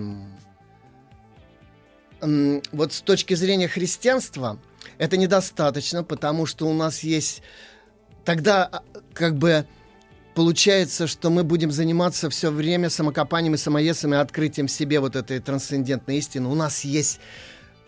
Вот 2.21 2.93
с 2.93 3.01
точки 3.01 3.33
зрения 3.33 3.67
христианства 3.67 4.59
это 4.99 5.17
недостаточно, 5.17 6.05
потому 6.05 6.45
что 6.45 6.69
у 6.69 6.75
нас 6.75 7.01
есть 7.01 7.41
тогда 8.27 8.67
а, 8.67 8.83
как 9.15 9.39
бы 9.39 9.67
получается, 10.35 11.07
что 11.07 11.31
мы 11.31 11.45
будем 11.45 11.71
заниматься 11.71 12.31
все 12.31 12.51
время 12.51 12.91
самокопанием 12.91 13.55
и 13.55 13.59
самоесом 13.59 14.15
и 14.15 14.17
открытием 14.17 14.69
себе 14.69 15.01
вот 15.01 15.17
этой 15.17 15.41
трансцендентной 15.41 16.19
истины. 16.19 16.49
У 16.49 16.55
нас 16.55 16.85
есть 16.85 17.21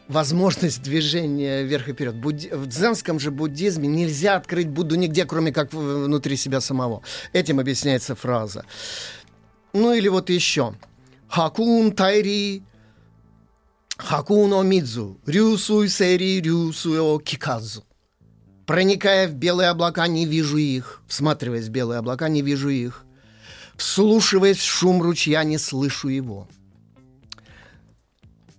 возможность 0.08 0.82
движения 0.82 1.62
вверх 1.62 1.88
и 1.88 1.92
вперед. 1.92 2.14
В 2.14 2.66
дзенском 2.66 3.18
же 3.18 3.30
буддизме 3.30 3.88
нельзя 3.88 4.36
открыть 4.36 4.68
Будду 4.68 4.94
нигде, 4.94 5.24
кроме 5.24 5.52
как 5.52 5.72
внутри 5.72 6.36
себя 6.36 6.60
самого. 6.60 7.02
Этим 7.32 7.58
объясняется 7.60 8.14
фраза. 8.14 8.64
Ну 9.72 9.92
или 9.92 10.08
вот 10.08 10.30
еще. 10.30 10.74
Хакун 11.28 11.92
тайри 11.92 12.62
хакуно 13.96 14.62
мидзу 14.62 15.18
рюсуй 15.26 15.88
сери 15.88 16.40
рюсуо 16.40 17.18
киказу. 17.20 17.84
Проникая 18.66 19.28
в 19.28 19.34
белые 19.34 19.70
облака, 19.70 20.06
не 20.06 20.24
вижу 20.24 20.56
их. 20.56 21.02
Всматриваясь 21.08 21.66
в 21.66 21.70
белые 21.70 21.98
облака, 21.98 22.28
не 22.28 22.42
вижу 22.42 22.68
их. 22.68 23.04
Вслушиваясь 23.76 24.58
в 24.58 24.64
шум 24.64 25.02
ручья, 25.02 25.42
не 25.44 25.58
слышу 25.58 26.08
его. 26.08 26.48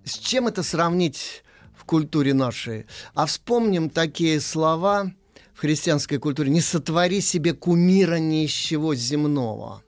С 0.04 0.18
чем 0.18 0.48
это 0.48 0.64
сравнить 0.64 1.44
в 1.76 1.86
культуре 1.86 2.34
нашей? 2.34 2.86
А 3.14 3.26
вспомним 3.26 3.90
такие 3.90 4.42
слова 4.42 5.12
в 5.54 5.60
христианской 5.60 6.18
культуре. 6.18 6.52
«Не 6.52 6.62
сотвори 6.62 7.22
себе 7.22 7.54
кумира 7.54 8.18
ни 8.18 8.46
из 8.46 8.52
чего 8.52 8.96
земного». 8.96 9.82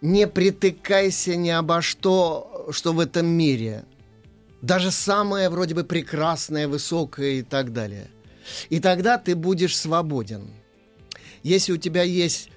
Не 0.00 0.28
притыкайся 0.28 1.34
ни 1.34 1.48
обо 1.48 1.82
что, 1.82 2.68
что 2.70 2.92
в 2.92 3.00
этом 3.00 3.26
мире. 3.26 3.84
Даже 4.62 4.92
самое 4.92 5.50
вроде 5.50 5.74
бы 5.74 5.82
прекрасное, 5.82 6.68
высокое 6.68 7.40
и 7.40 7.42
так 7.42 7.72
далее. 7.72 8.08
И 8.70 8.80
тогда 8.80 9.18
ты 9.18 9.34
будешь 9.34 9.76
свободен. 9.76 10.50
Если 11.42 11.72
у 11.72 11.76
тебя 11.76 12.02
есть 12.02 12.50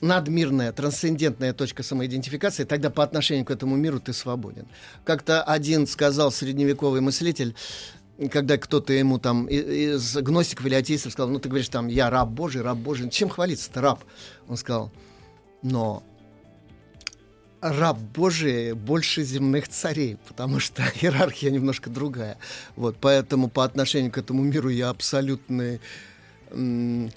надмирная, 0.00 0.72
трансцендентная 0.72 1.52
точка 1.52 1.82
самоидентификации, 1.82 2.64
тогда 2.64 2.90
по 2.90 3.02
отношению 3.02 3.44
к 3.44 3.50
этому 3.50 3.76
миру 3.76 4.00
ты 4.00 4.12
свободен. 4.12 4.66
Как-то 5.04 5.42
один 5.42 5.86
сказал 5.86 6.30
средневековый 6.30 7.00
мыслитель, 7.00 7.54
когда 8.30 8.58
кто-то 8.58 8.92
ему 8.92 9.18
там 9.18 9.46
из 9.46 10.16
гностиков 10.16 10.66
или 10.66 10.74
атеистов 10.74 11.12
сказал, 11.12 11.30
ну 11.30 11.38
ты 11.38 11.48
говоришь 11.48 11.68
там, 11.68 11.86
я 11.88 12.10
раб 12.10 12.28
Божий, 12.28 12.62
раб 12.62 12.78
Божий, 12.78 13.10
чем 13.10 13.28
хвалиться-то 13.28 13.80
раб? 13.80 14.04
Он 14.48 14.56
сказал, 14.56 14.92
но 15.62 16.02
раб 17.60 17.98
Божий 17.98 18.72
больше 18.72 19.22
земных 19.22 19.68
царей, 19.68 20.16
потому 20.28 20.60
что 20.60 20.82
иерархия 21.00 21.50
немножко 21.50 21.90
другая. 21.90 22.38
Вот, 22.76 22.96
поэтому 23.00 23.48
по 23.48 23.64
отношению 23.64 24.12
к 24.12 24.18
этому 24.18 24.42
миру 24.42 24.68
я 24.68 24.90
абсолютный 24.90 25.80
м, 26.50 27.10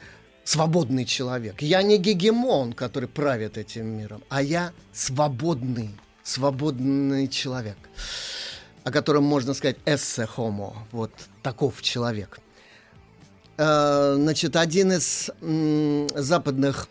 свободный 0.43 1.05
человек. 1.05 1.61
Я 1.61 1.81
не 1.83 1.97
гегемон, 1.97 2.73
который 2.73 3.07
правит 3.07 3.57
этим 3.57 3.85
миром, 3.85 4.23
а 4.29 4.41
я 4.41 4.71
свободный, 4.93 5.91
свободный 6.23 7.27
человек, 7.27 7.77
о 8.83 8.91
котором 8.91 9.23
можно 9.23 9.53
сказать 9.53 9.77
«эссе 9.85 10.27
homo», 10.35 10.73
вот 10.91 11.11
таков 11.43 11.81
человек. 11.81 12.39
Э, 13.57 14.15
Значит, 14.17 14.55
один 14.55 14.91
из 14.91 15.29
м, 15.41 16.07
западных 16.15 16.87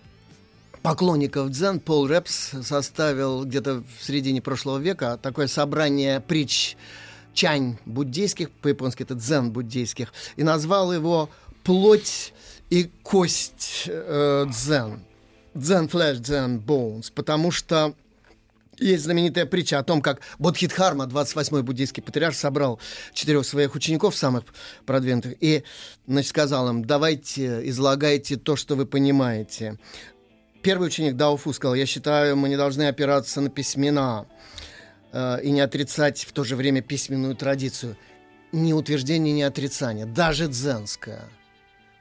поклонников 0.83 1.51
дзен 1.51 1.81
Пол 1.81 2.07
Репс 2.07 2.53
составил 2.63 3.45
где-то 3.45 3.83
в 3.99 4.05
середине 4.05 4.41
прошлого 4.41 4.79
века 4.79 5.19
такое 5.21 5.47
собрание 5.47 6.21
притч 6.21 6.77
чань 7.33 7.79
буддийских, 7.87 8.51
по-японски 8.51 9.03
это 9.03 9.15
дзен 9.15 9.53
буддийских, 9.53 10.13
и 10.37 10.43
назвал 10.43 10.93
его 10.93 11.31
«Плоть 11.63 12.33
и 12.71 12.91
кость 13.03 13.85
э, 13.87 14.47
дзен». 14.49 15.05
Дзен 15.55 15.87
flesh, 15.87 16.19
дзен 16.19 16.59
bones, 16.59 17.13
потому 17.15 17.51
что 17.51 17.95
есть 18.79 19.05
знаменитая 19.05 19.47
притча 19.47 19.79
о 19.79 19.83
том, 19.83 20.01
как 20.01 20.21
Бодхидхарма, 20.39 21.05
28-й 21.05 21.63
буддийский 21.63 22.03
патриарх, 22.03 22.35
собрал 22.35 22.81
четырех 23.13 23.45
своих 23.45 23.75
учеников, 23.75 24.17
самых 24.17 24.45
продвинутых, 24.87 25.35
и 25.41 25.65
значит, 26.07 26.31
сказал 26.31 26.69
им, 26.71 26.85
давайте 26.85 27.69
излагайте 27.69 28.37
то, 28.37 28.57
что 28.57 28.77
вы 28.77 28.87
понимаете. 28.87 29.79
Первый 30.63 30.89
ученик 30.89 31.17
Дауфу 31.17 31.53
сказал, 31.55 31.75
я 31.75 31.87
считаю, 31.87 32.37
мы 32.37 32.51
не 32.51 32.57
должны 32.57 32.87
опираться 32.87 33.41
на 33.41 33.49
письмена 33.49 34.27
э, 35.13 35.43
и 35.43 35.51
не 35.51 35.61
отрицать 35.61 36.25
в 36.25 36.33
то 36.33 36.45
же 36.45 36.55
время 36.55 36.83
письменную 36.83 37.35
традицию. 37.35 37.97
Ни 38.53 38.75
утверждение, 38.75 39.33
ни 39.33 39.43
отрицание, 39.43 40.05
даже 40.05 40.49
дзенское. 40.49 41.23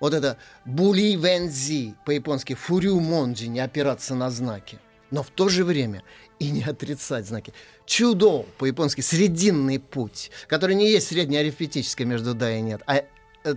Вот 0.01 0.13
это 0.13 0.37
були 0.65 1.15
вензи, 1.15 1.95
по-японски 2.05 2.53
фурю 2.53 2.99
монджи, 2.99 3.47
не 3.47 3.61
опираться 3.61 4.13
на 4.13 4.29
знаки. 4.29 4.77
Но 5.11 5.23
в 5.23 5.29
то 5.29 5.47
же 5.47 5.63
время 5.63 6.03
и 6.39 6.51
не 6.51 6.63
отрицать 6.63 7.27
знаки. 7.27 7.53
Чудо, 7.85 8.45
по-японски, 8.57 9.01
срединный 9.01 9.79
путь, 9.79 10.31
который 10.47 10.75
не 10.75 10.89
есть 10.89 11.07
среднее 11.07 11.41
арифметическое 11.41 12.05
между 12.05 12.33
да 12.33 12.51
и 12.55 12.61
нет, 12.61 12.81
а 12.87 13.03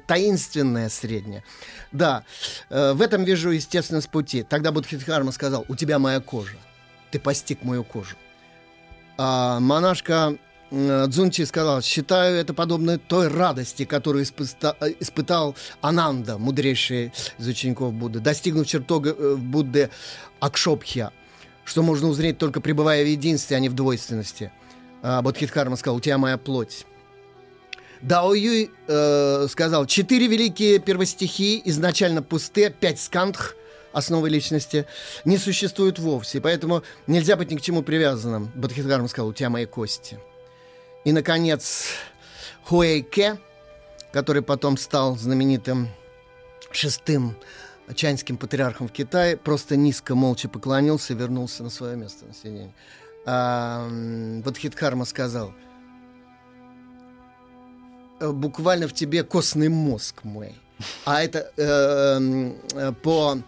таинственное 0.06 0.88
среднее. 0.88 1.44
Да, 1.92 2.24
э, 2.70 2.92
в 2.92 3.02
этом 3.02 3.24
вижу 3.24 3.50
естественность 3.50 4.10
пути. 4.10 4.42
Тогда 4.42 4.72
Будхидхарма 4.72 5.32
сказал, 5.32 5.64
у 5.68 5.76
тебя 5.76 5.98
моя 5.98 6.20
кожа, 6.20 6.56
ты 7.10 7.18
постиг 7.18 7.62
мою 7.62 7.84
кожу. 7.84 8.16
А 9.18 9.60
монашка 9.60 10.36
э, 10.70 11.06
Дзунчи 11.08 11.42
сказал, 11.42 11.82
считаю 11.82 12.36
это 12.36 12.54
подобно 12.54 12.98
той 12.98 13.28
радости, 13.28 13.84
которую 13.84 14.24
испыта- 14.24 14.76
э, 14.80 14.94
испытал 15.00 15.54
Ананда, 15.80 16.38
мудрейший 16.38 17.12
из 17.38 17.46
учеников 17.46 17.92
Будды, 17.92 18.20
достигнув 18.20 18.66
чертога 18.66 19.10
э, 19.10 19.36
Будды 19.36 19.90
Акшопхья, 20.40 21.12
что 21.64 21.82
можно 21.82 22.08
узреть 22.08 22.38
только 22.38 22.60
пребывая 22.60 23.04
в 23.04 23.08
единстве, 23.08 23.56
а 23.56 23.60
не 23.60 23.68
в 23.68 23.74
двойственности. 23.74 24.52
А 25.02 25.22
сказал, 25.76 25.96
у 25.96 26.00
тебя 26.00 26.16
моя 26.16 26.38
плоть. 26.38 26.86
Дао 28.02 28.34
Юй 28.34 28.72
э, 28.88 29.46
сказал, 29.48 29.86
четыре 29.86 30.26
великие 30.26 30.80
первостихии 30.80 31.62
изначально 31.66 32.20
пусты, 32.20 32.68
пять 32.70 33.00
скандх, 33.00 33.54
основы 33.92 34.28
личности, 34.28 34.86
не 35.24 35.38
существуют 35.38 36.00
вовсе, 36.00 36.40
поэтому 36.40 36.82
нельзя 37.06 37.36
быть 37.36 37.52
ни 37.52 37.56
к 37.56 37.60
чему 37.60 37.82
привязанным. 37.82 38.50
Бодхидхарма 38.56 39.06
сказал, 39.06 39.28
у 39.28 39.32
тебя 39.32 39.50
мои 39.50 39.66
кости. 39.66 40.18
И, 41.04 41.12
наконец, 41.12 41.86
Хуэйке, 42.64 43.38
который 44.12 44.42
потом 44.42 44.76
стал 44.78 45.16
знаменитым 45.16 45.88
шестым 46.72 47.36
чаньским 47.94 48.36
патриархом 48.36 48.88
в 48.88 48.92
Китае, 48.92 49.36
просто 49.36 49.76
низко, 49.76 50.16
молча 50.16 50.48
поклонился 50.48 51.12
и 51.12 51.16
вернулся 51.16 51.62
на 51.62 51.70
свое 51.70 51.96
место 51.96 52.26
на 52.26 52.34
сиденье. 52.34 52.74
А, 53.26 53.86
м, 53.86 54.42
Бодхидхарма 54.42 55.04
сказал, 55.04 55.54
буквально 58.30 58.86
в 58.88 58.92
тебе 58.92 59.24
костный 59.24 59.68
мозг 59.68 60.22
мой. 60.24 60.54
А 61.04 61.22
это 61.22 61.50
э, 61.56 62.52
э, 62.74 62.92
по 63.02 63.38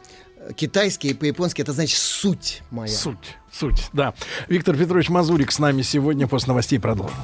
китайски 0.56 1.08
и 1.08 1.14
по-японски 1.14 1.62
это 1.62 1.72
значит 1.72 1.98
суть 1.98 2.62
моя. 2.70 2.92
Суть, 2.92 3.36
суть, 3.52 3.88
да. 3.92 4.14
Виктор 4.48 4.76
Петрович 4.76 5.08
Мазурик 5.08 5.52
с 5.52 5.58
нами 5.58 5.82
сегодня 5.82 6.26
после 6.28 6.48
новостей 6.48 6.78
продолжим. 6.78 7.16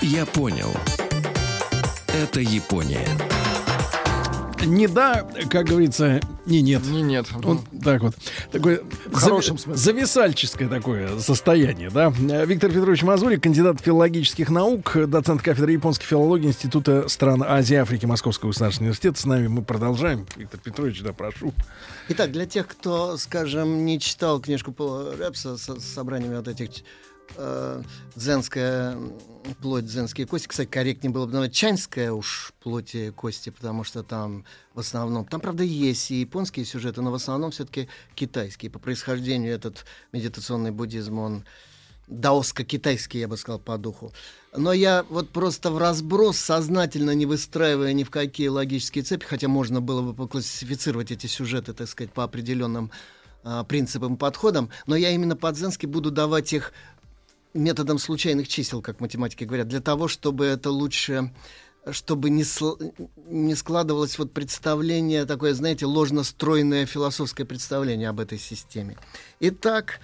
Я 0.00 0.26
понял. 0.26 0.72
Это 2.08 2.40
Япония. 2.40 3.08
Не 4.64 4.86
да, 4.86 5.26
как 5.50 5.66
говорится, 5.66 6.20
не 6.46 6.62
нет. 6.62 6.84
Не 6.86 7.02
нет. 7.02 7.26
Вот 7.32 7.60
так 7.82 8.02
вот. 8.02 8.14
Такое 8.50 8.82
В 9.06 9.14
хорошем 9.14 9.58
смысле. 9.58 9.76
зависальческое 9.76 10.68
такое 10.68 11.18
состояние, 11.18 11.90
да. 11.90 12.10
Виктор 12.10 12.70
Петрович 12.70 13.02
Мазурик, 13.02 13.42
кандидат 13.42 13.80
филологических 13.80 14.50
наук, 14.50 14.96
доцент 15.08 15.42
кафедры 15.42 15.72
японской 15.72 16.04
филологии 16.06 16.46
Института 16.48 17.08
стран 17.08 17.42
Азии 17.42 17.74
и 17.74 17.78
Африки 17.78 18.06
Московского 18.06 18.50
государственного 18.50 18.90
университета. 18.90 19.20
С 19.20 19.24
нами 19.24 19.48
мы 19.48 19.62
продолжаем. 19.62 20.26
Виктор 20.36 20.60
Петрович, 20.60 21.02
да, 21.02 21.12
прошу. 21.12 21.52
Итак, 22.08 22.30
для 22.32 22.46
тех, 22.46 22.68
кто, 22.68 23.16
скажем, 23.16 23.84
не 23.84 23.98
читал 23.98 24.40
книжку 24.40 24.72
Пола 24.72 25.14
Репса 25.18 25.56
с 25.56 25.72
с 25.72 25.84
собраниями 25.84 26.36
вот 26.36 26.48
этих 26.48 26.70
э, 27.36 27.82
дзенская 28.14 28.96
плоть, 29.60 29.86
дзенские 29.86 30.26
кости. 30.26 30.48
Кстати, 30.48 30.68
корректнее 30.68 31.12
было 31.12 31.26
бы 31.26 31.32
назвать 31.32 31.52
чанская 31.52 32.12
уж 32.12 32.52
плоть 32.62 32.94
и 32.94 33.10
кости, 33.10 33.50
потому 33.50 33.84
что 33.84 34.02
там 34.02 34.44
в 34.74 34.80
основном... 34.80 35.26
Там, 35.26 35.40
правда, 35.40 35.64
есть 35.64 36.10
и 36.10 36.20
японские 36.20 36.64
сюжеты, 36.64 37.02
но 37.02 37.10
в 37.10 37.14
основном 37.14 37.50
все-таки 37.50 37.88
китайские. 38.14 38.70
По 38.70 38.78
происхождению 38.78 39.54
этот 39.54 39.84
медитационный 40.12 40.70
буддизм, 40.70 41.18
он 41.18 41.44
даоско-китайский, 42.08 43.20
я 43.20 43.28
бы 43.28 43.36
сказал, 43.36 43.58
по 43.58 43.78
духу. 43.78 44.12
Но 44.54 44.72
я 44.72 45.04
вот 45.08 45.30
просто 45.30 45.70
в 45.70 45.78
разброс, 45.78 46.36
сознательно 46.36 47.14
не 47.14 47.26
выстраивая 47.26 47.92
ни 47.92 48.04
в 48.04 48.10
какие 48.10 48.48
логические 48.48 49.04
цепи, 49.04 49.24
хотя 49.24 49.48
можно 49.48 49.80
было 49.80 50.02
бы 50.02 50.14
поклассифицировать 50.14 51.10
эти 51.10 51.26
сюжеты, 51.26 51.72
так 51.72 51.88
сказать, 51.88 52.12
по 52.12 52.24
определенным 52.24 52.90
а, 53.44 53.64
принципам 53.64 54.16
подходам, 54.16 54.70
но 54.86 54.94
я 54.94 55.10
именно 55.10 55.36
по-дзенски 55.36 55.86
буду 55.86 56.10
давать 56.12 56.52
их 56.52 56.72
методом 57.54 57.98
случайных 57.98 58.48
чисел, 58.48 58.82
как 58.82 59.00
математики 59.00 59.44
говорят, 59.44 59.68
для 59.68 59.80
того, 59.80 60.08
чтобы 60.08 60.46
это 60.46 60.70
лучше 60.70 61.32
чтобы 61.90 62.30
не, 62.30 62.42
сл- 62.42 62.94
не 63.26 63.54
складывалось 63.54 64.16
вот 64.18 64.32
представление, 64.32 65.24
такое, 65.24 65.52
знаете, 65.52 65.86
ложно-стройное 65.86 66.86
философское 66.86 67.44
представление 67.44 68.08
об 68.08 68.20
этой 68.20 68.38
системе. 68.38 68.96
Итак, 69.40 69.98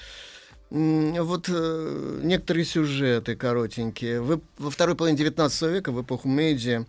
вот 0.70 1.48
э, 1.48 2.20
некоторые 2.22 2.64
сюжеты 2.64 3.36
коротенькие. 3.36 4.20
Вы, 4.20 4.40
во 4.58 4.70
второй 4.70 4.96
половине 4.96 5.18
19 5.18 5.62
века, 5.62 5.92
в 5.92 6.02
эпоху 6.02 6.28
Мэйджи, 6.28 6.86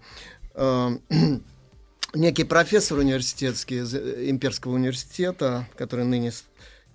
э, 0.55 0.89
некий 2.13 2.43
профессор 2.43 2.97
университетский 2.97 3.77
из 3.77 3.93
э, 3.93 4.29
имперского 4.29 4.73
университета, 4.73 5.67
который 5.77 6.05
ныне 6.05 6.33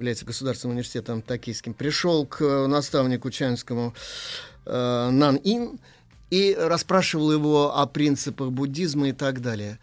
является 0.05 0.27
государственным 0.27 0.73
университетом 0.75 1.23
токийским, 1.23 1.73
пришел 1.73 2.27
к 2.27 2.43
э, 2.43 2.67
наставнику 2.67 3.31
чанскому 3.31 3.95
э, 4.67 5.09
Нан 5.11 5.41
Ин 5.43 5.81
и 6.29 6.55
расспрашивал 6.59 7.33
его 7.33 7.77
о 7.77 7.87
принципах 7.87 8.51
буддизма 8.51 9.09
и 9.09 9.13
так 9.13 9.41
далее. 9.41 9.79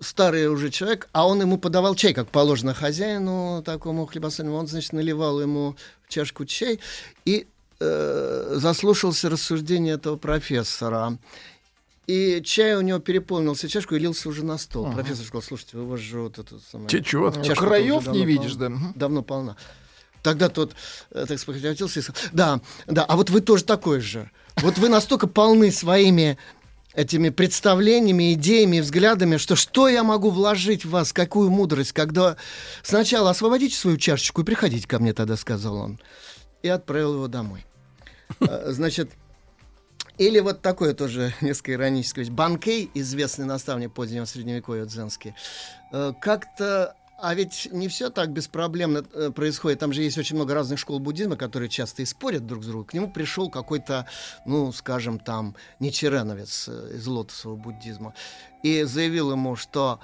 Старый 0.00 0.48
уже 0.48 0.70
человек, 0.70 1.10
а 1.12 1.26
он 1.26 1.42
ему 1.42 1.58
подавал 1.58 1.94
чай, 1.94 2.14
как 2.14 2.30
положено 2.30 2.72
хозяину 2.72 3.62
такому 3.62 4.06
хлебосольному. 4.06 4.56
Он, 4.56 4.66
значит, 4.66 4.94
наливал 4.94 5.42
ему 5.42 5.76
в 6.06 6.08
чашку 6.08 6.46
чай 6.46 6.80
и 7.26 7.46
э, 7.78 8.54
заслушался 8.56 9.28
рассуждения 9.28 9.92
этого 9.92 10.16
профессора. 10.16 11.18
И 12.10 12.42
чай 12.42 12.74
у 12.74 12.80
него 12.80 12.98
переполнился 12.98 13.68
чашку 13.68 13.94
и 13.94 14.00
лился 14.00 14.28
уже 14.28 14.44
на 14.44 14.58
стол. 14.58 14.92
Профессор 14.92 15.24
сказал, 15.24 15.42
слушайте, 15.42 15.78
у 15.78 15.86
вас 15.86 16.00
же 16.00 16.18
вот 16.22 16.44
самое... 16.68 16.88
Течет. 16.88 17.40
Чашка 17.44 17.66
Краев 17.66 18.08
не 18.08 18.26
видишь, 18.26 18.56
полна. 18.56 18.78
да. 18.78 18.92
Давно 18.96 19.22
полна. 19.22 19.56
Тогда 20.20 20.48
тот, 20.48 20.72
э, 21.12 21.24
так 21.28 21.38
спохватился 21.38 22.00
и 22.00 22.02
сказал, 22.02 22.20
да, 22.32 22.60
да, 22.88 23.04
а 23.04 23.14
вот 23.14 23.30
вы 23.30 23.40
тоже 23.40 23.62
такой 23.62 24.00
же. 24.00 24.28
Вот 24.56 24.76
вы 24.78 24.88
настолько 24.88 25.28
полны 25.28 25.70
своими 25.70 26.36
этими 26.94 27.28
представлениями, 27.28 28.32
идеями, 28.32 28.80
взглядами, 28.80 29.36
что 29.36 29.54
что 29.54 29.86
я 29.86 30.02
могу 30.02 30.30
вложить 30.30 30.84
в 30.84 30.90
вас, 30.90 31.12
какую 31.12 31.48
мудрость, 31.50 31.92
когда 31.92 32.36
сначала 32.82 33.30
освободите 33.30 33.76
свою 33.76 33.98
чашечку 33.98 34.42
и 34.42 34.44
приходите 34.44 34.88
ко 34.88 34.98
мне 34.98 35.12
тогда, 35.12 35.36
сказал 35.36 35.76
он. 35.76 36.00
И 36.64 36.68
отправил 36.68 37.14
его 37.14 37.28
домой. 37.28 37.64
Э, 38.40 38.72
Значит, 38.72 39.12
или 40.20 40.38
вот 40.38 40.60
такое 40.60 40.92
тоже 40.92 41.32
несколько 41.40 41.72
ироническое. 41.72 42.26
Банкей, 42.30 42.90
известный 42.92 43.46
наставник 43.46 43.92
позднего 43.94 44.26
средневековья 44.26 44.84
дзенский, 44.84 45.34
э, 45.92 46.12
как-то 46.20 46.94
а 47.22 47.34
ведь 47.34 47.68
не 47.70 47.88
все 47.88 48.08
так 48.08 48.30
беспроблемно 48.30 49.04
э, 49.12 49.30
происходит. 49.30 49.78
Там 49.78 49.92
же 49.92 50.02
есть 50.02 50.16
очень 50.16 50.36
много 50.36 50.54
разных 50.54 50.78
школ 50.78 51.00
буддизма, 51.00 51.36
которые 51.36 51.68
часто 51.68 52.00
и 52.00 52.06
спорят 52.06 52.46
друг 52.46 52.64
с 52.64 52.66
другом. 52.66 52.86
К 52.86 52.94
нему 52.94 53.10
пришел 53.10 53.50
какой-то, 53.50 54.06
ну, 54.46 54.72
скажем, 54.72 55.18
там, 55.18 55.54
нечереновец 55.80 56.68
э, 56.68 56.96
из 56.96 57.06
лотосового 57.06 57.58
буддизма 57.58 58.14
и 58.62 58.84
заявил 58.84 59.32
ему, 59.32 59.56
что 59.56 60.00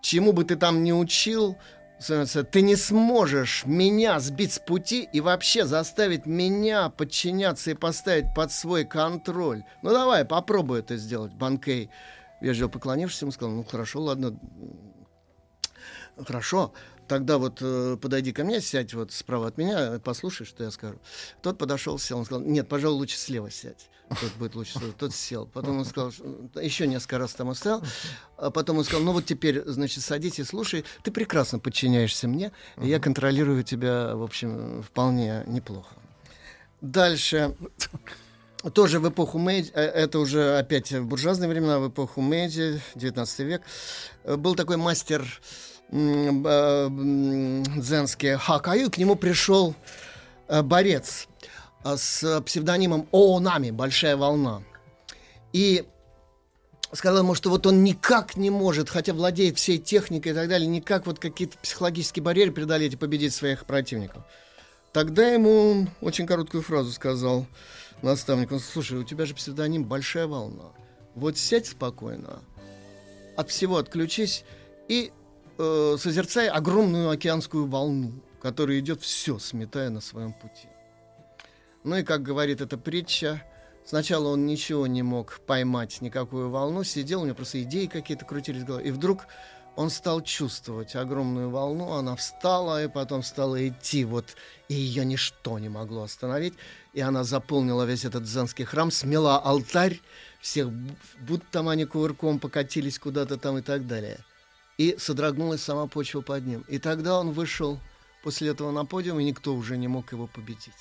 чему 0.00 0.32
бы 0.32 0.44
ты 0.44 0.56
там 0.56 0.84
ни 0.84 0.92
учил, 0.92 1.56
ты 2.00 2.62
не 2.62 2.76
сможешь 2.76 3.64
меня 3.66 4.20
сбить 4.20 4.54
с 4.54 4.58
пути 4.58 5.08
и 5.12 5.20
вообще 5.20 5.66
заставить 5.66 6.26
меня 6.26 6.88
подчиняться 6.88 7.70
и 7.70 7.74
поставить 7.74 8.34
под 8.34 8.50
свой 8.52 8.84
контроль. 8.84 9.64
Ну 9.82 9.90
давай, 9.90 10.24
попробуй 10.24 10.80
это 10.80 10.96
сделать, 10.96 11.32
Банкей. 11.34 11.90
Вежливо 12.40 12.68
поклонившись, 12.68 13.20
ему 13.20 13.32
сказал, 13.32 13.54
ну 13.54 13.64
хорошо, 13.64 14.00
ладно, 14.00 14.38
Хорошо, 16.26 16.72
тогда 17.10 17.38
вот 17.38 17.58
э, 17.60 17.96
подойди 18.00 18.30
ко 18.32 18.44
мне, 18.44 18.60
сядь 18.60 18.94
вот 18.94 19.10
справа 19.10 19.48
от 19.48 19.58
меня, 19.58 20.00
послушай, 20.04 20.46
что 20.46 20.62
я 20.62 20.70
скажу. 20.70 20.96
Тот 21.42 21.58
подошел, 21.58 21.98
сел, 21.98 22.18
он 22.18 22.24
сказал, 22.24 22.44
нет, 22.44 22.68
пожалуй, 22.68 22.98
лучше 22.98 23.18
слева 23.18 23.50
сядь. 23.50 23.90
Тот 24.08 24.32
будет 24.38 24.54
лучше 24.54 24.78
слева. 24.78 24.92
Тот 24.96 25.12
сел. 25.12 25.46
Потом 25.46 25.78
он 25.78 25.84
сказал, 25.84 26.12
что- 26.12 26.60
еще 26.60 26.86
несколько 26.86 27.18
раз 27.18 27.32
там 27.34 27.52
стоял. 27.56 27.82
А 28.36 28.52
потом 28.52 28.78
он 28.78 28.84
сказал, 28.84 29.02
ну 29.02 29.12
вот 29.12 29.24
теперь, 29.24 29.60
значит, 29.66 30.04
садись 30.04 30.38
и 30.38 30.44
слушай. 30.44 30.84
Ты 31.02 31.10
прекрасно 31.10 31.58
подчиняешься 31.58 32.28
мне, 32.28 32.52
и 32.80 32.86
я 32.86 33.00
контролирую 33.00 33.64
тебя, 33.64 34.14
в 34.14 34.22
общем, 34.22 34.84
вполне 34.84 35.42
неплохо. 35.48 35.92
Дальше. 36.80 37.56
Тоже 38.72 39.00
в 39.00 39.08
эпоху 39.08 39.38
Мэйдзи, 39.38 39.72
э, 39.74 39.80
это 39.80 40.20
уже 40.20 40.58
опять 40.58 40.92
в 40.92 41.06
буржуазные 41.06 41.48
времена, 41.48 41.80
в 41.80 41.88
эпоху 41.88 42.20
Мэйдзи, 42.20 42.80
19 42.94 43.40
век, 43.40 43.62
был 44.24 44.54
такой 44.54 44.76
мастер 44.76 45.26
дзенский 45.90 46.86
Хакаю, 48.36 48.90
к 48.90 48.98
нему 48.98 49.16
пришел 49.16 49.74
э, 50.46 50.62
борец 50.62 51.26
э, 51.84 51.96
с 51.96 52.40
псевдонимом 52.42 53.08
Оонами, 53.10 53.72
Большая 53.72 54.16
волна. 54.16 54.62
И 55.52 55.84
сказал 56.92 57.24
ему, 57.24 57.34
что 57.34 57.50
вот 57.50 57.66
он 57.66 57.82
никак 57.82 58.36
не 58.36 58.50
может, 58.50 58.88
хотя 58.88 59.12
владеет 59.12 59.58
всей 59.58 59.78
техникой 59.78 60.30
и 60.32 60.34
так 60.34 60.48
далее, 60.48 60.68
никак 60.68 61.06
вот 61.06 61.18
какие-то 61.18 61.58
психологические 61.58 62.22
барьеры 62.22 62.52
преодолеть 62.52 62.92
и 62.94 62.96
победить 62.96 63.34
своих 63.34 63.66
противников. 63.66 64.22
Тогда 64.92 65.28
ему 65.28 65.88
очень 66.00 66.26
короткую 66.26 66.62
фразу 66.62 66.92
сказал 66.92 67.46
наставник. 68.02 68.52
Он, 68.52 68.60
слушай, 68.60 68.98
у 68.98 69.04
тебя 69.04 69.26
же 69.26 69.34
псевдоним 69.34 69.84
«Большая 69.84 70.26
волна». 70.26 70.66
Вот 71.14 71.36
сядь 71.36 71.66
спокойно, 71.66 72.40
от 73.36 73.50
всего 73.50 73.76
отключись 73.78 74.44
и 74.88 75.12
э, 75.60 75.96
созерцай 75.98 76.48
огромную 76.48 77.10
океанскую 77.10 77.66
волну, 77.66 78.12
которая 78.40 78.78
идет 78.78 79.02
все, 79.02 79.38
сметая 79.38 79.90
на 79.90 80.00
своем 80.00 80.32
пути. 80.32 80.68
Ну 81.84 81.96
и, 81.96 82.02
как 82.02 82.22
говорит 82.22 82.60
эта 82.60 82.78
притча, 82.78 83.42
сначала 83.84 84.28
он 84.28 84.46
ничего 84.46 84.86
не 84.86 85.02
мог 85.02 85.40
поймать, 85.46 86.00
никакую 86.00 86.50
волну, 86.50 86.84
сидел, 86.84 87.22
у 87.22 87.24
него 87.24 87.36
просто 87.36 87.62
идеи 87.62 87.86
какие-то 87.86 88.24
крутились 88.24 88.62
в 88.62 88.66
голове, 88.66 88.88
и 88.88 88.90
вдруг 88.90 89.26
он 89.76 89.88
стал 89.90 90.20
чувствовать 90.20 90.94
огромную 90.96 91.48
волну, 91.48 91.92
она 91.92 92.16
встала 92.16 92.84
и 92.84 92.88
потом 92.88 93.22
стала 93.22 93.66
идти, 93.66 94.04
вот, 94.04 94.36
и 94.68 94.74
ее 94.74 95.04
ничто 95.04 95.58
не 95.58 95.68
могло 95.68 96.02
остановить, 96.02 96.54
и 96.92 97.00
она 97.00 97.24
заполнила 97.24 97.84
весь 97.84 98.04
этот 98.04 98.24
дзенский 98.24 98.64
храм, 98.64 98.90
смела 98.90 99.38
алтарь, 99.38 100.00
всех, 100.40 100.70
будто 101.20 101.46
там 101.50 101.68
они 101.68 101.84
кувырком 101.84 102.40
покатились 102.40 102.98
куда-то 102.98 103.36
там 103.36 103.58
и 103.58 103.62
так 103.62 103.86
далее. 103.86 104.18
И 104.80 104.96
содрогнулась 104.98 105.62
сама 105.62 105.86
почва 105.86 106.22
под 106.22 106.46
ним. 106.46 106.64
И 106.66 106.78
тогда 106.78 107.20
он 107.20 107.32
вышел 107.32 107.78
после 108.22 108.48
этого 108.48 108.70
на 108.70 108.86
подиум, 108.86 109.20
и 109.20 109.24
никто 109.24 109.54
уже 109.54 109.76
не 109.76 109.88
мог 109.88 110.10
его 110.10 110.26
победить. 110.26 110.72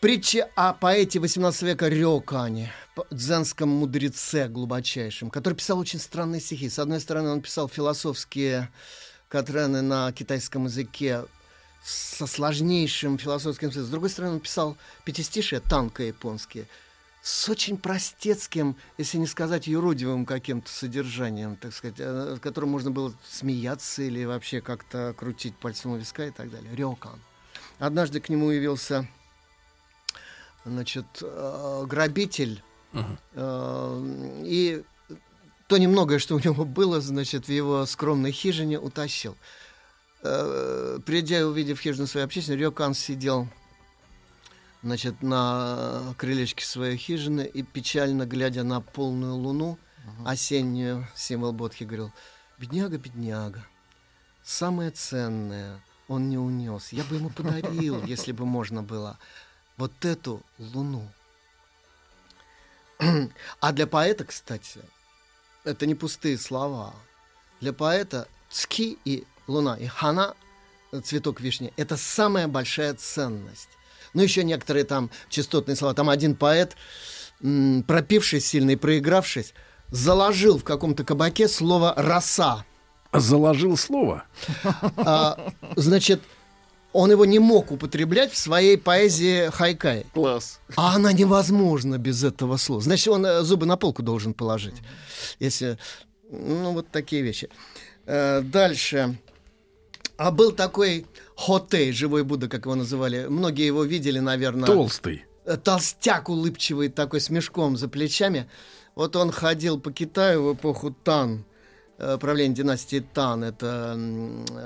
Притча 0.00 0.48
о 0.54 0.72
поэте 0.72 1.18
18 1.18 1.62
века 1.62 1.88
Рёкане. 1.88 2.72
дзенском 3.10 3.70
мудреце 3.70 4.46
глубочайшем, 4.46 5.30
который 5.30 5.54
писал 5.54 5.80
очень 5.80 5.98
странные 5.98 6.40
стихи. 6.40 6.68
С 6.68 6.78
одной 6.78 7.00
стороны, 7.00 7.30
он 7.30 7.40
писал 7.40 7.68
философские 7.68 8.70
катрены 9.28 9.82
на 9.82 10.12
китайском 10.12 10.66
языке 10.66 11.24
со 11.82 12.28
сложнейшим 12.28 13.18
философским 13.18 13.72
смыслом. 13.72 13.86
С 13.88 13.90
другой 13.90 14.10
стороны, 14.10 14.34
он 14.34 14.40
писал 14.40 14.76
пятистишие, 15.04 15.58
танко 15.58 16.04
японские, 16.04 16.68
с 17.22 17.48
очень 17.48 17.76
простецким, 17.76 18.76
если 18.96 19.18
не 19.18 19.26
сказать 19.26 19.66
юродивым 19.66 20.24
каким-то 20.24 20.70
содержанием, 20.70 21.56
так 21.56 21.74
сказать, 21.74 21.96
э, 21.98 22.36
в 22.36 22.40
котором 22.40 22.70
можно 22.70 22.90
было 22.90 23.12
смеяться 23.28 24.02
или 24.02 24.24
вообще 24.24 24.60
как-то 24.60 25.14
крутить 25.16 25.56
пальцем 25.56 25.92
у 25.92 25.96
виска 25.96 26.26
и 26.26 26.30
так 26.30 26.50
далее. 26.50 26.74
Рёкан. 26.74 27.20
Однажды 27.78 28.20
к 28.20 28.28
нему 28.28 28.50
явился 28.50 29.06
значит, 30.64 31.06
э, 31.20 31.84
грабитель, 31.86 32.62
uh-huh. 32.92 34.42
и 34.44 34.82
то 35.66 35.76
немногое, 35.76 36.18
что 36.18 36.34
у 36.34 36.38
него 36.38 36.64
было, 36.64 37.00
значит, 37.00 37.46
в 37.46 37.52
его 37.52 37.84
скромной 37.86 38.32
хижине 38.32 38.78
утащил. 38.78 39.36
Придя 40.20 41.40
и 41.40 41.42
увидев 41.42 41.78
хижину 41.78 42.06
своей 42.06 42.26
общественной, 42.26 42.58
Рёкан 42.58 42.94
сидел 42.94 43.48
значит, 44.82 45.22
на 45.22 46.14
крылечке 46.16 46.64
своей 46.64 46.96
хижины 46.96 47.42
и 47.42 47.62
печально 47.62 48.26
глядя 48.26 48.62
на 48.62 48.80
полную 48.80 49.34
луну, 49.34 49.78
uh-huh. 50.04 50.30
осеннюю, 50.30 51.08
символ 51.14 51.52
Бодхи, 51.52 51.84
говорил, 51.84 52.12
бедняга, 52.58 52.98
бедняга, 52.98 53.66
самое 54.42 54.90
ценное 54.90 55.80
он 56.08 56.30
не 56.30 56.38
унес. 56.38 56.92
Я 56.92 57.04
бы 57.04 57.16
ему 57.16 57.30
подарил, 57.30 58.02
если 58.04 58.32
бы 58.32 58.46
можно 58.46 58.82
было, 58.82 59.18
вот 59.76 60.04
эту 60.04 60.42
луну. 60.58 61.08
А 63.60 63.72
для 63.72 63.86
поэта, 63.86 64.24
кстати, 64.24 64.80
это 65.64 65.86
не 65.86 65.94
пустые 65.94 66.38
слова. 66.38 66.94
Для 67.60 67.72
поэта 67.72 68.26
цки 68.50 68.98
и 69.04 69.24
луна, 69.46 69.76
и 69.76 69.86
хана, 69.86 70.34
цветок 71.04 71.40
вишни, 71.40 71.72
это 71.76 71.96
самая 71.96 72.48
большая 72.48 72.94
ценность. 72.94 73.68
Ну, 74.14 74.22
еще 74.22 74.44
некоторые 74.44 74.84
там 74.84 75.10
частотные 75.28 75.76
слова. 75.76 75.94
Там 75.94 76.08
один 76.08 76.34
поэт, 76.34 76.76
м, 77.42 77.82
пропившись 77.86 78.46
сильно 78.46 78.70
и 78.70 78.76
проигравшись, 78.76 79.54
заложил 79.90 80.58
в 80.58 80.64
каком-то 80.64 81.04
кабаке 81.04 81.48
слово 81.48 81.94
«роса». 81.96 82.64
Заложил 83.12 83.76
слово? 83.76 84.24
А, 84.96 85.52
значит, 85.76 86.20
он 86.92 87.10
его 87.10 87.24
не 87.24 87.38
мог 87.38 87.70
употреблять 87.70 88.32
в 88.32 88.36
своей 88.36 88.76
поэзии 88.76 89.50
хайкай. 89.50 90.04
Класс. 90.12 90.60
А 90.76 90.94
она 90.94 91.12
невозможна 91.12 91.98
без 91.98 92.22
этого 92.24 92.56
слова. 92.56 92.82
Значит, 92.82 93.08
он 93.08 93.24
э, 93.24 93.42
зубы 93.42 93.66
на 93.66 93.76
полку 93.76 94.02
должен 94.02 94.34
положить. 94.34 94.76
Если... 95.38 95.78
Ну, 96.30 96.72
вот 96.72 96.90
такие 96.90 97.22
вещи. 97.22 97.48
Э, 98.04 98.42
дальше. 98.42 99.18
А 100.18 100.32
был 100.32 100.50
такой 100.50 101.06
Хотей, 101.36 101.92
живой 101.92 102.24
Будда, 102.24 102.48
как 102.48 102.64
его 102.64 102.74
называли. 102.74 103.26
Многие 103.28 103.66
его 103.66 103.84
видели, 103.84 104.18
наверное. 104.18 104.66
Толстый. 104.66 105.24
Э, 105.44 105.56
толстяк 105.56 106.28
улыбчивый 106.28 106.88
такой 106.88 107.20
с 107.20 107.30
мешком 107.30 107.76
за 107.76 107.88
плечами. 107.88 108.50
Вот 108.96 109.14
он 109.14 109.30
ходил 109.30 109.78
по 109.78 109.92
Китаю 109.92 110.42
в 110.42 110.54
эпоху 110.54 110.90
Тан, 110.90 111.44
э, 111.98 112.18
правление 112.18 112.56
династии 112.56 112.98
Тан, 112.98 113.44
это 113.44 113.96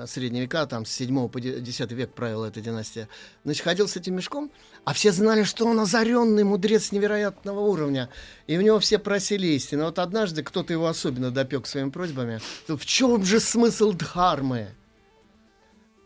средние 0.07 0.45
века, 0.45 0.65
там 0.65 0.87
с 0.87 0.91
7 0.93 1.29
по 1.29 1.39
10 1.39 1.93
век 1.93 2.15
правила 2.15 2.47
эта 2.47 2.63
династия. 2.63 3.11
Значит, 3.45 3.63
ходил 3.63 3.89
с 3.89 3.97
этим 3.97 4.17
мешком, 4.17 4.51
а 4.87 4.95
все 4.95 5.13
знали, 5.13 5.43
что 5.43 5.67
он 5.67 5.79
озаренный 5.81 6.45
мудрец 6.45 6.93
невероятного 6.93 7.61
уровня. 7.61 8.09
И 8.47 8.57
у 8.57 8.63
него 8.63 8.79
все 8.81 8.99
просили 8.99 9.49
истины. 9.49 9.85
Вот 9.85 9.99
однажды 9.99 10.43
кто-то 10.43 10.73
его 10.73 10.87
особенно 10.87 11.31
допек 11.31 11.67
своими 11.67 11.91
просьбами. 11.91 12.41
В 12.67 12.87
чем 12.87 13.23
же 13.23 13.39
смысл 13.39 13.93
дхармы? 13.93 14.71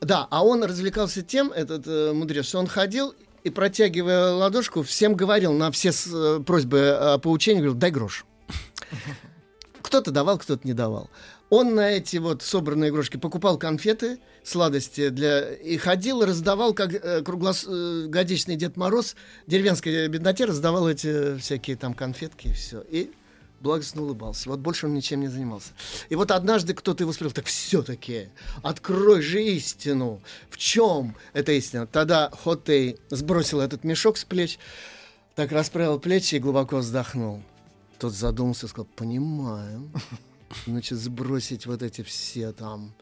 Да, 0.07 0.29
а 0.31 0.45
он 0.45 0.63
развлекался 0.63 1.23
тем, 1.23 1.51
этот 1.51 1.85
э, 1.89 2.13
мудрец, 2.13 2.47
что 2.47 2.61
он 2.61 2.69
ходил 2.69 3.13
и, 3.43 3.51
протягивая 3.51 4.35
ладошку, 4.35 4.85
всем 4.85 5.17
говорил 5.17 5.53
на 5.53 5.73
все 5.73 5.91
с, 5.91 6.07
э, 6.07 6.41
просьбы 6.47 6.91
о 6.91 7.19
поучении, 7.19 7.59
говорил, 7.59 7.75
дай 7.75 7.91
грош. 7.91 8.25
Кто-то 9.83 10.13
давал, 10.13 10.39
кто-то 10.39 10.65
не 10.65 10.75
давал. 10.75 11.11
Он 11.51 11.75
на 11.75 11.91
эти 11.91 12.19
вот 12.19 12.43
собранные 12.43 12.91
игрушки 12.91 13.17
покупал 13.17 13.59
конфеты, 13.59 14.19
сладости 14.45 15.09
для 15.09 15.53
и 15.55 15.77
ходил 15.77 16.25
раздавал, 16.25 16.73
как 16.73 16.95
э, 16.95 17.23
круглогодичный 17.23 18.55
э, 18.55 18.59
Дед 18.59 18.77
Мороз, 18.77 19.17
деревенской 19.49 20.07
бедноте 20.07 20.45
раздавал 20.45 20.89
эти 20.89 21.37
всякие 21.39 21.77
там 21.77 21.95
конфетки 21.95 22.49
и 22.49 22.53
все. 22.53 22.81
И 22.89 23.11
благостно 23.61 24.03
улыбался. 24.03 24.49
Вот 24.49 24.61
больше 24.61 24.87
он 24.87 24.95
ничем 24.95 25.21
не 25.21 25.29
занимался. 25.29 25.73
И 26.09 26.15
вот 26.15 26.31
однажды 26.31 26.75
кто-то 26.75 27.03
его 27.03 27.13
спросил, 27.13 27.33
так 27.33 27.47
все-таки, 27.47 28.29
открой 28.63 29.23
же 29.23 29.43
истину. 29.43 30.21
В 30.51 30.57
чем 30.57 31.15
эта 31.33 31.53
истина? 31.53 31.87
Тогда 31.87 32.31
Хотей 32.45 32.99
сбросил 33.11 33.61
этот 33.61 33.85
мешок 33.85 34.19
с 34.19 34.25
плеч, 34.25 34.59
так 35.35 35.53
расправил 35.53 35.99
плечи 35.99 36.37
и 36.37 36.39
глубоко 36.39 36.79
вздохнул. 36.79 37.43
Тот 37.99 38.13
задумался 38.13 38.67
и 38.67 38.69
сказал, 38.69 38.87
понимаю. 38.95 39.91
Значит, 40.67 40.99
сбросить 40.99 41.67
вот 41.67 41.83
эти 41.83 42.03
все 42.03 42.53
там 42.53 42.95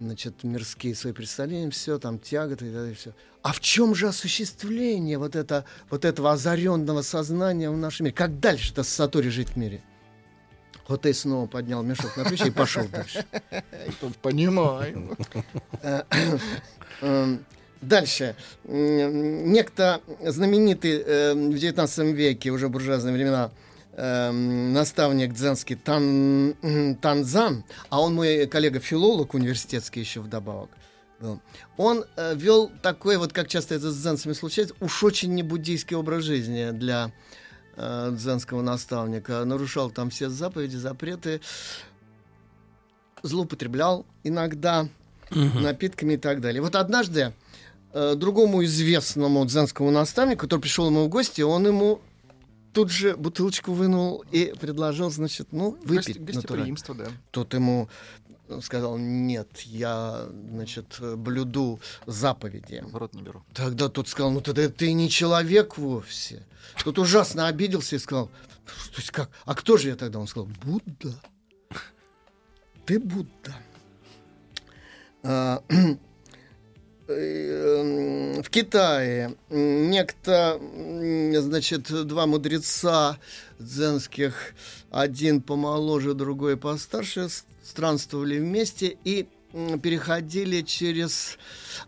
значит, 0.00 0.44
мирские 0.44 0.94
свои 0.94 1.12
представления, 1.12 1.70
все 1.70 1.98
там 1.98 2.18
тяготы 2.18 2.66
и 2.66 2.94
все. 2.94 3.12
А 3.42 3.52
в 3.52 3.60
чем 3.60 3.94
же 3.94 4.08
осуществление 4.08 5.18
вот, 5.18 5.36
это, 5.36 5.64
вот 5.90 6.04
этого 6.04 6.32
озаренного 6.32 7.02
сознания 7.02 7.70
в 7.70 7.76
нашем 7.76 8.04
мире? 8.04 8.14
Как 8.14 8.40
дальше-то 8.40 8.82
с 8.82 8.88
Сатори 8.88 9.28
жить 9.28 9.50
в 9.50 9.56
мире? 9.56 9.82
Хотей 10.86 11.14
снова 11.14 11.46
поднял 11.46 11.82
мешок 11.82 12.16
на 12.16 12.24
плечи 12.24 12.46
и 12.46 12.50
пошел 12.50 12.86
дальше. 12.88 13.24
Понимаю. 14.22 15.16
Эм, 17.00 17.44
дальше. 17.80 18.36
Некто 18.64 20.00
знаменитый 20.20 21.02
э, 21.04 21.34
в 21.34 21.58
19 21.58 21.98
веке, 22.14 22.50
уже 22.50 22.68
буржуазные 22.68 23.14
времена, 23.14 23.50
Эм, 23.98 24.74
наставник 24.74 25.32
дзенский 25.32 25.74
Тан, 25.74 26.54
Танзан, 27.00 27.64
а 27.88 28.02
он 28.02 28.14
мой 28.14 28.46
коллега-филолог 28.46 29.32
университетский 29.32 30.00
еще 30.00 30.20
вдобавок, 30.20 30.68
был. 31.18 31.40
Он 31.78 32.04
э, 32.16 32.34
вел 32.34 32.70
такой, 32.82 33.16
вот 33.16 33.32
как 33.32 33.48
часто 33.48 33.74
это 33.74 33.90
с 33.90 33.96
дзенцами 33.96 34.34
случается, 34.34 34.74
уж 34.80 35.02
очень 35.02 35.32
не 35.32 35.42
буддийский 35.42 35.96
образ 35.96 36.24
жизни 36.24 36.72
для 36.72 37.10
э, 37.76 38.10
дзенского 38.12 38.60
наставника. 38.60 39.42
Нарушал 39.46 39.90
там 39.90 40.10
все 40.10 40.28
заповеди, 40.28 40.76
запреты, 40.76 41.40
злоупотреблял 43.22 44.04
иногда 44.24 44.88
угу. 45.30 45.60
напитками 45.60 46.14
и 46.14 46.18
так 46.18 46.42
далее. 46.42 46.60
Вот 46.60 46.74
однажды 46.74 47.32
э, 47.94 48.14
другому 48.14 48.62
известному 48.62 49.42
дзенскому 49.46 49.90
наставнику, 49.90 50.42
который 50.42 50.60
пришел 50.60 50.86
ему 50.86 51.06
в 51.06 51.08
гости, 51.08 51.40
он 51.40 51.66
ему 51.66 52.02
тут 52.76 52.90
же 52.90 53.16
бутылочку 53.16 53.72
вынул 53.72 54.22
и 54.32 54.52
предложил, 54.60 55.10
значит, 55.10 55.48
ну, 55.50 55.78
выпить. 55.82 56.22
Гостеприимство, 56.22 56.94
да. 56.94 57.06
Тот 57.30 57.54
ему 57.54 57.88
сказал, 58.60 58.98
нет, 58.98 59.60
я, 59.60 60.28
значит, 60.50 61.00
блюду 61.00 61.80
заповеди. 62.04 62.84
В 62.84 62.94
рот 62.94 63.14
не 63.14 63.22
беру. 63.22 63.42
Тогда 63.54 63.88
тот 63.88 64.08
сказал, 64.08 64.30
ну 64.30 64.42
тогда 64.42 64.68
ты 64.68 64.92
не 64.92 65.08
человек 65.08 65.78
вовсе. 65.78 66.44
Тот 66.84 66.98
ужасно 66.98 67.48
обиделся 67.48 67.96
и 67.96 67.98
сказал, 67.98 68.26
то 68.26 68.98
есть 68.98 69.10
как, 69.10 69.30
а 69.46 69.54
кто 69.54 69.78
же 69.78 69.88
я 69.88 69.96
тогда? 69.96 70.18
Он 70.18 70.26
сказал, 70.26 70.50
Будда. 70.62 71.14
Ты 72.84 73.00
Будда. 73.00 73.56
В 78.46 78.50
Китае 78.50 79.34
некто, 79.50 80.60
значит, 81.40 82.06
два 82.06 82.26
мудреца 82.26 83.18
дзенских, 83.58 84.54
один 84.92 85.42
помоложе, 85.42 86.14
другой 86.14 86.56
постарше, 86.56 87.26
странствовали 87.64 88.38
вместе 88.38 88.96
и 89.02 89.26
переходили 89.82 90.62
через... 90.62 91.38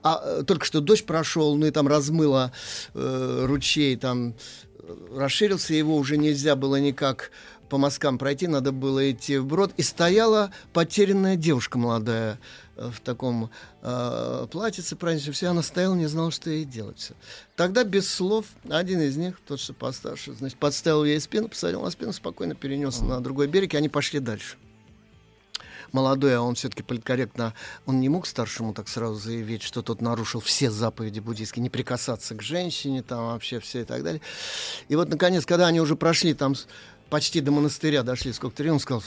А, 0.02 0.42
только 0.42 0.64
что 0.66 0.80
дождь 0.80 1.06
прошел, 1.06 1.54
ну 1.54 1.66
и 1.66 1.70
там 1.70 1.86
размыло 1.86 2.50
э, 2.92 3.44
ручей, 3.46 3.94
там 3.94 4.34
э, 4.80 4.96
расширился, 5.14 5.74
его 5.74 5.96
уже 5.96 6.16
нельзя 6.16 6.56
было 6.56 6.80
никак 6.80 7.30
по 7.68 7.78
мазкам 7.78 8.18
пройти, 8.18 8.48
надо 8.48 8.72
было 8.72 9.12
идти 9.12 9.38
вброд. 9.38 9.72
И 9.76 9.82
стояла 9.82 10.52
потерянная 10.72 11.36
девушка 11.36 11.78
молодая, 11.78 12.40
в 12.78 13.00
таком 13.00 13.50
э, 13.82 14.46
платьице 14.50 14.96
праздничном, 14.96 15.34
все, 15.34 15.48
она 15.48 15.62
стояла, 15.62 15.94
не 15.94 16.06
знала, 16.06 16.30
что 16.30 16.50
ей 16.50 16.64
делать. 16.64 16.98
Все. 16.98 17.14
Тогда 17.56 17.84
без 17.84 18.08
слов 18.08 18.46
один 18.68 19.00
из 19.00 19.16
них, 19.16 19.40
тот, 19.46 19.60
что 19.60 19.74
постарше, 19.74 20.32
значит, 20.32 20.58
подставил 20.58 21.04
ей 21.04 21.20
спину, 21.20 21.48
посадил 21.48 21.82
на 21.82 21.90
спину, 21.90 22.12
спокойно 22.12 22.54
перенес 22.54 23.00
на 23.00 23.20
другой 23.20 23.48
берег, 23.48 23.74
и 23.74 23.76
они 23.76 23.88
пошли 23.88 24.20
дальше. 24.20 24.56
молодой, 25.92 26.36
а 26.36 26.42
он 26.42 26.54
все-таки 26.54 26.82
политкорректно, 26.82 27.54
он 27.86 28.00
не 28.00 28.08
мог 28.08 28.26
старшему 28.26 28.74
так 28.74 28.88
сразу 28.88 29.14
заявить, 29.14 29.62
что 29.62 29.82
тот 29.82 30.00
нарушил 30.00 30.40
все 30.40 30.70
заповеди 30.70 31.20
буддийские, 31.20 31.62
не 31.62 31.70
прикасаться 31.70 32.34
к 32.34 32.42
женщине, 32.42 33.02
там 33.02 33.32
вообще 33.32 33.58
все 33.58 33.80
и 33.80 33.84
так 33.84 34.02
далее. 34.02 34.20
И 34.88 34.96
вот, 34.96 35.08
наконец, 35.08 35.46
когда 35.46 35.66
они 35.66 35.80
уже 35.80 35.96
прошли 35.96 36.34
там 36.34 36.54
почти 37.10 37.40
до 37.40 37.50
монастыря, 37.50 38.02
дошли 38.02 38.32
сколько-то 38.32 38.70
он 38.70 38.80
сказал, 38.80 39.02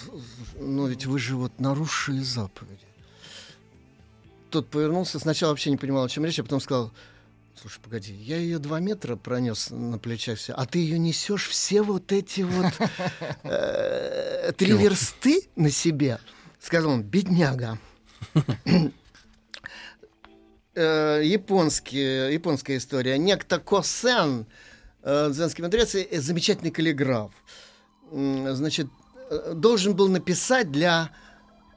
ну 0.60 0.88
ведь 0.88 1.06
вы 1.06 1.20
же 1.20 1.36
вот 1.36 1.60
нарушили 1.60 2.20
заповеди. 2.20 2.91
Тот 4.52 4.70
повернулся, 4.70 5.18
сначала 5.18 5.52
вообще 5.52 5.72
не 5.72 5.78
понимал, 5.78 6.04
о 6.04 6.10
чем 6.10 6.26
речь, 6.26 6.38
а 6.40 6.44
потом 6.44 6.60
сказал, 6.60 6.92
Слушай, 7.60 7.80
погоди, 7.84 8.14
я 8.14 8.38
ее 8.38 8.60
два 8.60 8.80
метра 8.80 9.16
пронес 9.16 9.70
на 9.70 10.00
плечах 10.00 10.40
все, 10.40 10.54
а 10.54 10.66
ты 10.66 10.80
ее 10.80 10.98
несешь 10.98 11.48
все 11.48 11.84
вот 11.84 12.12
эти 12.12 12.42
вот 12.42 12.74
э, 13.44 14.52
три 14.58 14.74
версты 14.74 15.48
на 15.56 15.70
себе. 15.70 16.18
Сказал 16.60 16.92
он, 16.92 17.04
бедняга. 17.04 17.78
Э, 20.74 21.20
японские, 21.22 22.34
японская 22.34 22.78
история. 22.78 23.18
Некто 23.18 23.60
Косен, 23.60 24.48
э, 25.04 25.30
дзенский 25.30 25.66
мудрец, 25.66 25.92
замечательный 26.14 26.72
каллиграф. 26.72 27.34
Значит, 28.10 28.88
должен 29.54 29.98
был 29.98 30.08
написать 30.08 30.72
для 30.72 31.12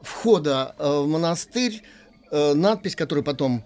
входа 0.01 0.77
в 0.79 1.09
монастырь 1.09 1.83
надпись, 2.31 2.97
которую 2.97 3.25
потом 3.25 3.65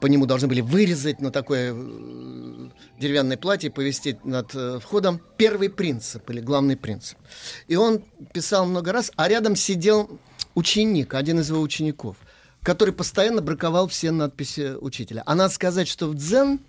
по 0.00 0.06
нему 0.06 0.26
должны 0.26 0.48
были 0.48 0.60
вырезать 0.60 1.20
на 1.20 1.30
такое 1.30 1.74
э, 1.74 2.68
деревянное 2.98 3.36
платье, 3.36 3.70
повесить 3.70 4.24
над 4.24 4.54
э, 4.54 4.78
входом 4.80 5.20
первый 5.36 5.68
принцип 5.68 6.28
или 6.30 6.40
главный 6.40 6.76
принцип. 6.76 7.18
И 7.66 7.76
он 7.76 8.02
писал 8.32 8.66
много 8.66 8.92
раз, 8.92 9.10
а 9.16 9.28
рядом 9.28 9.56
сидел 9.56 10.18
ученик, 10.54 11.14
один 11.14 11.40
из 11.40 11.50
его 11.50 11.60
учеников, 11.60 12.16
который 12.62 12.94
постоянно 12.94 13.42
браковал 13.42 13.88
все 13.88 14.10
надписи 14.10 14.74
учителя. 14.80 15.22
А 15.26 15.34
надо 15.34 15.52
сказать, 15.52 15.88
что 15.88 16.06
в 16.06 16.14
дзен 16.14 16.60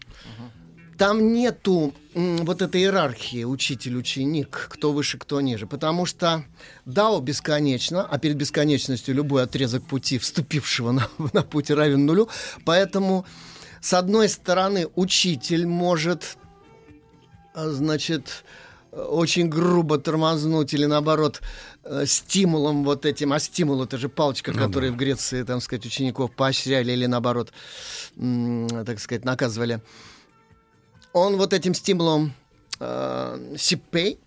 там 0.97 1.33
нету 1.33 1.93
вот 2.13 2.61
этой 2.61 2.81
иерархии 2.81 3.43
учитель-ученик, 3.43 4.67
кто 4.69 4.91
выше, 4.91 5.17
кто 5.17 5.41
ниже. 5.41 5.67
Потому 5.67 6.05
что 6.05 6.45
Дао 6.85 7.19
бесконечно, 7.19 8.05
а 8.05 8.17
перед 8.17 8.37
бесконечностью 8.37 9.15
любой 9.15 9.43
отрезок 9.43 9.85
пути, 9.85 10.17
вступившего 10.17 10.91
на, 10.91 11.07
на 11.33 11.43
путь, 11.43 11.69
равен 11.69 12.05
нулю. 12.05 12.29
Поэтому, 12.63 13.25
с 13.81 13.93
одной 13.93 14.29
стороны, 14.29 14.87
учитель 14.95 15.67
может, 15.67 16.37
а, 17.53 17.69
значит, 17.69 18.45
очень 18.91 19.49
грубо 19.49 19.97
тормознуть 19.97 20.73
или 20.73 20.85
наоборот 20.85 21.41
э, 21.83 22.05
стимулом 22.05 22.85
вот 22.85 23.05
этим, 23.05 23.33
а 23.33 23.39
стимул 23.39 23.83
это 23.83 23.97
же 23.97 24.07
палочка, 24.07 24.53
ну, 24.53 24.59
которую 24.59 24.91
да. 24.91 24.95
в 24.95 24.99
Греции, 24.99 25.43
там 25.43 25.59
сказать, 25.59 25.85
учеников 25.85 26.31
поощряли 26.31 26.93
или 26.93 27.05
наоборот, 27.05 27.51
так 28.15 28.99
сказать, 28.99 29.25
наказывали 29.25 29.81
он 31.15 31.37
вот 31.37 31.53
этим 31.53 31.73
стимулом 31.73 32.33
э, 32.79 33.55
сиппей, 33.57 34.19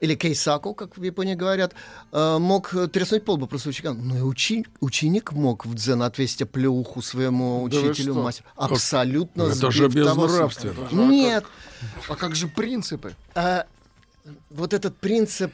или 0.00 0.14
кейсаку, 0.14 0.74
как 0.74 0.96
в 0.96 1.02
Японии 1.02 1.34
говорят, 1.34 1.74
э, 2.12 2.38
мог 2.38 2.74
треснуть 2.92 3.24
полбу 3.24 3.46
просто 3.46 3.70
ученика. 3.70 3.94
Ну 3.94 4.16
и 4.16 4.20
учи, 4.20 4.66
ученик 4.80 5.32
мог 5.32 5.64
в 5.64 5.74
дзен 5.74 6.02
отвесить 6.02 6.48
плеуху 6.50 7.02
своему 7.02 7.62
учителю, 7.62 8.14
да 8.14 8.20
мастеру. 8.20 8.48
Абсолютно 8.56 9.42
Это 9.44 9.70
же 9.70 9.88
безнравственно. 9.88 10.88
Нет. 10.92 11.44
А 12.08 12.16
как 12.16 12.34
же 12.34 12.48
принципы? 12.48 13.14
А, 13.34 13.66
вот 14.50 14.74
этот 14.74 14.96
принцип 14.98 15.52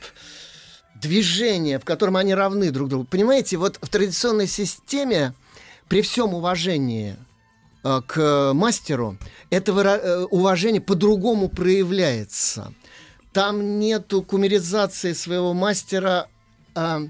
движения, 0.97 1.79
в 1.79 1.85
котором 1.85 2.17
они 2.17 2.35
равны 2.35 2.71
друг 2.73 2.89
другу. 2.89 3.05
Понимаете, 3.05 3.59
вот 3.59 3.79
в 3.81 3.89
традиционной 3.89 4.49
системе 4.49 5.35
при 5.89 6.03
всем 6.03 6.35
уважении 6.35 7.17
к 8.07 8.53
мастеру, 8.55 9.17
это 9.51 9.73
э, 9.73 10.25
уважение 10.25 10.81
по-другому 10.81 11.49
проявляется. 11.49 12.73
Там 13.33 13.79
нету 13.79 14.23
кумеризации 14.23 15.13
своего 15.13 15.53
мастера. 15.53 16.27
А 16.75 17.03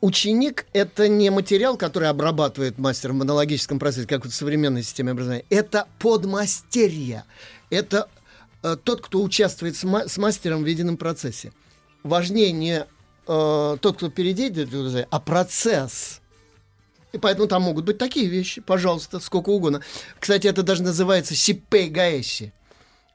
ученик— 0.00 0.66
это 0.72 1.08
не 1.08 1.30
материал, 1.30 1.76
который 1.76 2.08
обрабатывает 2.08 2.78
мастер 2.78 3.12
в 3.12 3.14
монологическом 3.14 3.78
процессе, 3.78 4.06
как 4.06 4.24
в 4.24 4.30
современной 4.30 4.82
системе 4.82 5.12
образования. 5.12 5.44
Это 5.48 5.86
подмастерье. 5.98 7.24
Это 7.70 8.08
э, 8.62 8.76
тот, 8.82 9.00
кто 9.00 9.22
участвует 9.22 9.76
с, 9.76 9.84
ма- 9.84 10.08
с 10.08 10.18
мастером 10.18 10.64
в 10.64 10.66
едином 10.66 10.96
процессе. 10.96 11.52
Важнее 12.02 12.52
не 12.52 12.84
э, 13.26 13.76
тот, 13.80 13.96
кто 13.96 14.10
перейдет, 14.10 14.68
а 15.10 15.20
процесс— 15.20 16.20
и 17.16 17.18
поэтому 17.18 17.48
там 17.48 17.62
могут 17.62 17.84
быть 17.84 17.98
такие 17.98 18.26
вещи, 18.26 18.60
пожалуйста, 18.60 19.20
сколько 19.20 19.50
угодно. 19.50 19.80
Кстати, 20.20 20.46
это 20.46 20.62
даже 20.62 20.82
называется 20.82 21.34
гаэши. 21.70 22.52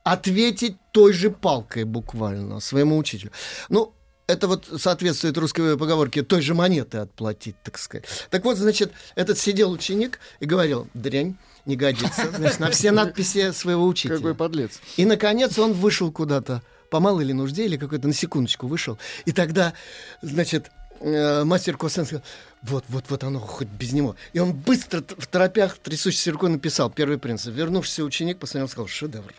Ответить 0.04 0.78
той 0.92 1.14
же 1.14 1.30
палкой 1.30 1.84
буквально 1.84 2.60
своему 2.60 2.98
учителю. 2.98 3.32
Ну, 3.70 3.94
это 4.26 4.48
вот 4.48 4.68
соответствует 4.78 5.38
русской 5.38 5.78
поговорке 5.78 6.24
той 6.24 6.42
же 6.42 6.56
монеты 6.56 6.98
отплатить, 6.98 7.56
так 7.64 7.78
сказать. 7.78 8.06
Так 8.32 8.44
вот, 8.46 8.58
значит, 8.58 8.92
этот 9.16 9.38
сидел 9.38 9.72
ученик 9.72 10.20
и 10.40 10.46
говорил, 10.46 10.88
дрянь, 10.96 11.36
не 11.66 11.76
годится, 11.76 12.32
значит, 12.36 12.60
на 12.60 12.72
все 12.72 12.92
надписи 12.92 13.52
своего 13.52 13.86
учителя. 13.86 14.18
Какой 14.18 14.34
подлец. 14.34 14.80
И, 14.98 15.06
наконец, 15.06 15.60
он 15.60 15.74
вышел 15.74 16.12
куда-то, 16.12 16.64
по 16.90 17.00
малой 17.00 17.26
ли 17.26 17.34
нужде 17.34 17.66
или 17.66 17.78
какой-то 17.78 18.08
на 18.08 18.14
секундочку 18.14 18.68
вышел. 18.68 18.98
И 19.26 19.32
тогда, 19.32 19.74
значит, 20.22 20.72
э, 21.02 21.44
мастер 21.44 21.78
Косен 21.78 22.06
сказал, 22.06 22.24
вот, 22.64 22.86
вот, 22.90 23.06
вот 23.10 23.24
оно, 23.24 23.40
хоть 23.40 23.68
без 23.68 23.92
него. 23.94 24.16
И 24.34 24.40
он 24.40 24.54
быстро 24.54 25.04
в 25.18 25.28
торопях, 25.28 25.78
трясущейся 25.78 26.32
рукой 26.32 26.50
написал 26.50 26.90
первый 26.90 27.18
принцип. 27.18 27.54
Вернувшийся 27.54 28.04
ученик 28.04 28.40
посмотрел 28.40 28.68
и 28.68 28.70
сказал, 28.70 28.88
шедевр. 28.88 29.34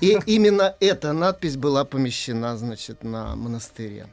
И 0.00 0.18
именно 0.26 0.74
эта 0.80 1.12
надпись 1.12 1.56
была 1.56 1.84
помещена, 1.84 2.56
значит, 2.56 3.02
на 3.02 3.36
монастыре. 3.36 4.08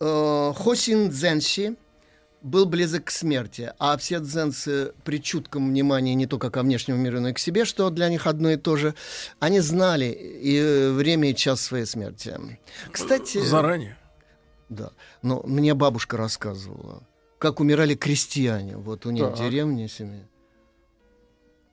Э, 0.00 0.52
Хосин 0.56 1.10
Дзенши 1.10 1.76
был 2.44 2.66
близок 2.66 3.04
к 3.04 3.10
смерти, 3.10 3.72
а 3.78 3.96
все 3.96 4.20
дзенцы 4.20 4.92
при 5.02 5.20
чутком 5.22 5.70
внимании 5.70 6.12
не 6.12 6.26
только 6.26 6.50
ко 6.50 6.62
внешнему 6.62 7.00
миру, 7.00 7.20
но 7.20 7.30
и 7.30 7.32
к 7.32 7.38
себе, 7.38 7.64
что 7.64 7.88
для 7.88 8.08
них 8.10 8.26
одно 8.26 8.50
и 8.50 8.56
то 8.56 8.76
же, 8.76 8.94
они 9.40 9.60
знали 9.60 10.06
и 10.06 10.90
время, 10.90 11.30
и 11.30 11.34
час 11.34 11.62
своей 11.62 11.86
смерти. 11.86 12.38
Кстати... 12.92 13.38
Заранее? 13.38 13.96
Да. 14.68 14.92
Но 15.22 15.42
мне 15.44 15.74
бабушка 15.74 16.16
рассказывала, 16.16 17.02
как 17.38 17.60
умирали 17.60 17.94
крестьяне. 17.94 18.76
Вот 18.76 19.06
у 19.06 19.10
них 19.10 19.24
так. 19.24 19.36
в 19.36 19.38
деревне 19.38 19.88
семья. 19.88 20.24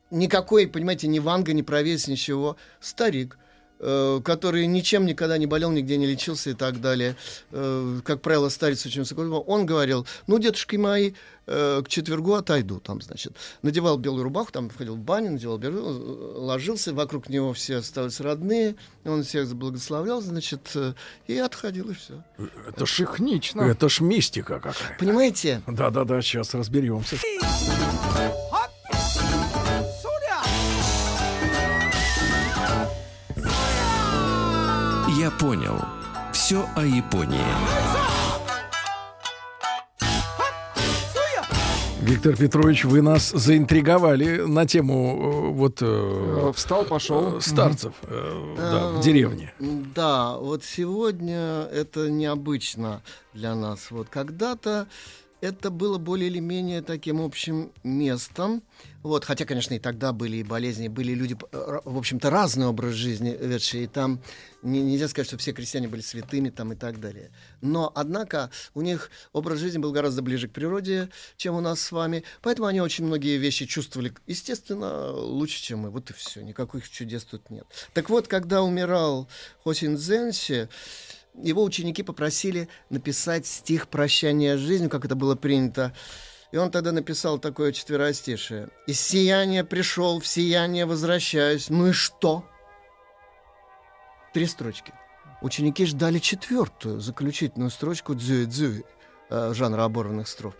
Никакой, 0.09 0.67
понимаете, 0.67 1.07
ни 1.07 1.19
ванга, 1.19 1.53
ни 1.53 1.61
провес, 1.61 2.07
ничего. 2.07 2.57
Старик 2.81 3.37
который 3.81 4.67
ничем 4.67 5.05
никогда 5.05 5.37
не 5.37 5.47
болел, 5.47 5.71
нигде 5.71 5.97
не 5.97 6.05
лечился 6.05 6.51
и 6.51 6.53
так 6.53 6.81
далее. 6.81 7.15
Э, 7.51 7.99
как 8.03 8.21
правило, 8.21 8.49
старец 8.49 8.85
очень 8.85 9.01
высоко. 9.01 9.21
Он 9.21 9.65
говорил, 9.65 10.05
ну, 10.27 10.37
дедушки 10.37 10.75
мои, 10.75 11.13
э, 11.47 11.81
к 11.83 11.89
четвергу 11.89 12.35
отойду, 12.35 12.79
там, 12.79 13.01
значит. 13.01 13.33
Надевал 13.63 13.97
белую 13.97 14.23
рубаху, 14.23 14.51
там, 14.51 14.69
входил 14.69 14.95
в 14.95 14.99
баню, 14.99 15.31
надевал 15.31 15.57
белую, 15.57 16.41
ложился, 16.41 16.93
вокруг 16.93 17.27
него 17.29 17.53
все 17.53 17.77
оставались 17.77 18.19
родные, 18.19 18.75
он 19.03 19.23
всех 19.23 19.51
благословлял, 19.55 20.21
значит, 20.21 20.75
и 21.27 21.37
отходил, 21.37 21.89
и 21.89 21.95
все. 21.95 22.23
Это 22.67 22.85
ж 22.85 22.97
технично. 22.97 23.61
Это 23.61 23.89
ж 23.89 24.01
мистика 24.01 24.59
какая-то. 24.59 24.95
Понимаете? 24.99 25.61
Да-да-да, 25.65 26.21
сейчас 26.21 26.53
разберемся. 26.53 27.17
Понял. 35.41 35.81
Все 36.31 36.69
о 36.75 36.85
Японии. 36.85 37.39
Виктор 41.99 42.35
Петрович, 42.35 42.85
вы 42.85 43.01
нас 43.01 43.31
заинтриговали 43.31 44.41
на 44.41 44.67
тему 44.67 45.49
э, 45.49 45.51
вот 45.53 45.79
э, 45.81 46.51
встал, 46.55 46.85
пошел 46.85 47.37
э, 47.37 47.41
старцев 47.41 47.93
э, 48.03 48.55
да, 48.55 48.89
в 48.89 49.01
деревне. 49.01 49.51
Да, 49.59 50.37
вот 50.37 50.63
сегодня 50.63 51.63
это 51.73 52.11
необычно 52.11 53.01
для 53.33 53.55
нас. 53.55 53.89
Вот 53.89 54.09
когда-то 54.09 54.87
это 55.41 55.71
было 55.71 55.97
более 55.97 56.29
или 56.29 56.39
менее 56.39 56.81
таким 56.83 57.19
общим 57.19 57.71
местом. 57.83 58.61
Вот, 59.01 59.25
хотя, 59.25 59.45
конечно, 59.45 59.73
и 59.73 59.79
тогда 59.79 60.13
были 60.13 60.37
и 60.37 60.43
болезни, 60.43 60.87
были 60.87 61.13
люди, 61.13 61.35
э, 61.51 61.79
в 61.83 61.97
общем-то, 61.97 62.29
разный 62.29 62.67
образ 62.67 62.93
жизни 62.93 63.35
ведшие, 63.39 63.85
и 63.85 63.87
там 63.87 64.19
не, 64.61 64.81
нельзя 64.81 65.07
сказать, 65.07 65.27
что 65.27 65.37
все 65.37 65.53
крестьяне 65.53 65.87
были 65.87 66.01
святыми 66.01 66.49
там 66.49 66.73
и 66.73 66.75
так 66.75 66.99
далее. 66.99 67.31
Но, 67.61 67.91
однако, 67.95 68.51
у 68.73 68.81
них 68.81 69.09
образ 69.33 69.59
жизни 69.59 69.77
был 69.77 69.91
гораздо 69.91 70.21
ближе 70.21 70.47
к 70.47 70.51
природе, 70.51 71.09
чем 71.37 71.55
у 71.55 71.61
нас 71.61 71.81
с 71.81 71.91
вами, 71.91 72.23
поэтому 72.41 72.67
они 72.67 72.81
очень 72.81 73.05
многие 73.05 73.37
вещи 73.37 73.65
чувствовали, 73.65 74.13
естественно, 74.27 75.11
лучше, 75.11 75.61
чем 75.61 75.79
мы. 75.79 75.89
Вот 75.89 76.09
и 76.09 76.13
все, 76.13 76.41
никаких 76.41 76.89
чудес 76.89 77.23
тут 77.23 77.49
нет. 77.49 77.65
Так 77.93 78.09
вот, 78.09 78.27
когда 78.27 78.61
умирал 78.61 79.27
Хосин 79.63 79.95
Дзенси, 79.95 80.69
его 81.35 81.63
ученики 81.63 82.03
попросили 82.03 82.67
написать 82.89 83.45
стих 83.47 83.87
прощания 83.87 84.57
жизнью, 84.57 84.89
как 84.89 85.05
это 85.05 85.15
было 85.15 85.35
принято. 85.35 85.93
И 86.51 86.57
он 86.57 86.69
тогда 86.69 86.91
написал 86.91 87.39
такое 87.39 87.71
четверостишее. 87.71 88.69
«Из 88.85 88.99
сияния 88.99 89.63
пришел, 89.63 90.19
в 90.19 90.27
сияние 90.27 90.85
возвращаюсь. 90.85 91.69
Ну 91.69 91.87
и 91.87 91.91
что?» 91.93 92.45
Три 94.33 94.45
строчки. 94.45 94.93
Ученики 95.41 95.85
ждали 95.85 96.19
четвертую, 96.19 96.99
заключительную 96.99 97.71
строчку 97.71 98.13
дзюи-дзюи, 98.13 98.85
э, 99.29 99.53
жанра 99.53 99.83
оборванных 99.83 100.27
строф. 100.27 100.53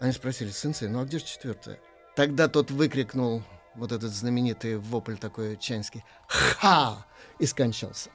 Они 0.00 0.12
спросили, 0.12 0.50
сенсей, 0.50 0.88
ну 0.88 1.00
а 1.00 1.04
где 1.04 1.18
же 1.18 1.24
четвертая? 1.24 1.80
Тогда 2.14 2.48
тот 2.48 2.70
выкрикнул 2.70 3.42
вот 3.74 3.92
этот 3.92 4.12
знаменитый 4.12 4.76
вопль 4.76 5.16
такой 5.16 5.56
чайский 5.56 6.04
«Ха!» 6.26 7.06
и 7.38 7.46
скончался. 7.46 8.10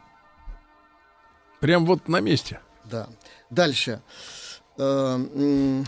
Прям 1.59 1.85
вот 1.85 2.07
на 2.07 2.19
месте. 2.19 2.59
Да. 2.83 3.07
Дальше. 3.49 4.01
Э, 4.77 5.83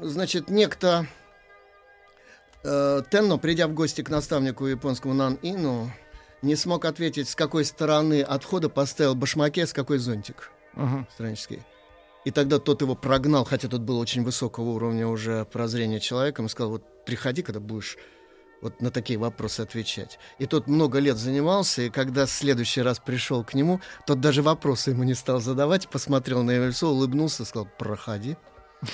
значит, 0.00 0.48
некто 0.48 1.06
э, 2.62 3.02
Тенно, 3.10 3.38
придя 3.38 3.66
в 3.68 3.74
гости 3.74 4.02
к 4.02 4.08
наставнику 4.08 4.66
японскому 4.66 5.14
Нан 5.14 5.38
Ину, 5.42 5.90
не 6.46 6.56
смог 6.56 6.84
ответить, 6.84 7.28
с 7.28 7.34
какой 7.34 7.64
стороны 7.64 8.22
отхода 8.22 8.68
поставил 8.68 9.14
башмаке, 9.14 9.66
с 9.66 9.72
какой 9.72 9.98
зонтик 9.98 10.50
Ага. 10.74 11.06
страннический. 11.12 11.62
И 12.24 12.30
тогда 12.30 12.58
тот 12.58 12.82
его 12.82 12.94
прогнал, 12.94 13.44
хотя 13.44 13.68
тот 13.68 13.82
был 13.82 13.98
очень 13.98 14.24
высокого 14.24 14.70
уровня 14.70 15.06
уже 15.06 15.44
прозрения 15.44 16.00
человеком, 16.00 16.46
и 16.46 16.48
сказал, 16.48 16.70
вот 16.72 17.04
приходи, 17.04 17.42
когда 17.42 17.60
будешь 17.60 17.98
вот 18.62 18.80
на 18.80 18.90
такие 18.90 19.18
вопросы 19.18 19.60
отвечать. 19.60 20.18
И 20.38 20.46
тот 20.46 20.66
много 20.66 20.98
лет 20.98 21.18
занимался, 21.18 21.82
и 21.82 21.90
когда 21.90 22.26
в 22.26 22.30
следующий 22.30 22.82
раз 22.82 22.98
пришел 22.98 23.44
к 23.44 23.54
нему, 23.54 23.80
тот 24.06 24.20
даже 24.20 24.42
вопросы 24.42 24.90
ему 24.90 25.04
не 25.04 25.14
стал 25.14 25.40
задавать, 25.40 25.88
посмотрел 25.88 26.42
на 26.42 26.52
его 26.52 26.66
лицо, 26.66 26.90
улыбнулся, 26.90 27.44
сказал, 27.44 27.68
проходи. 27.78 28.36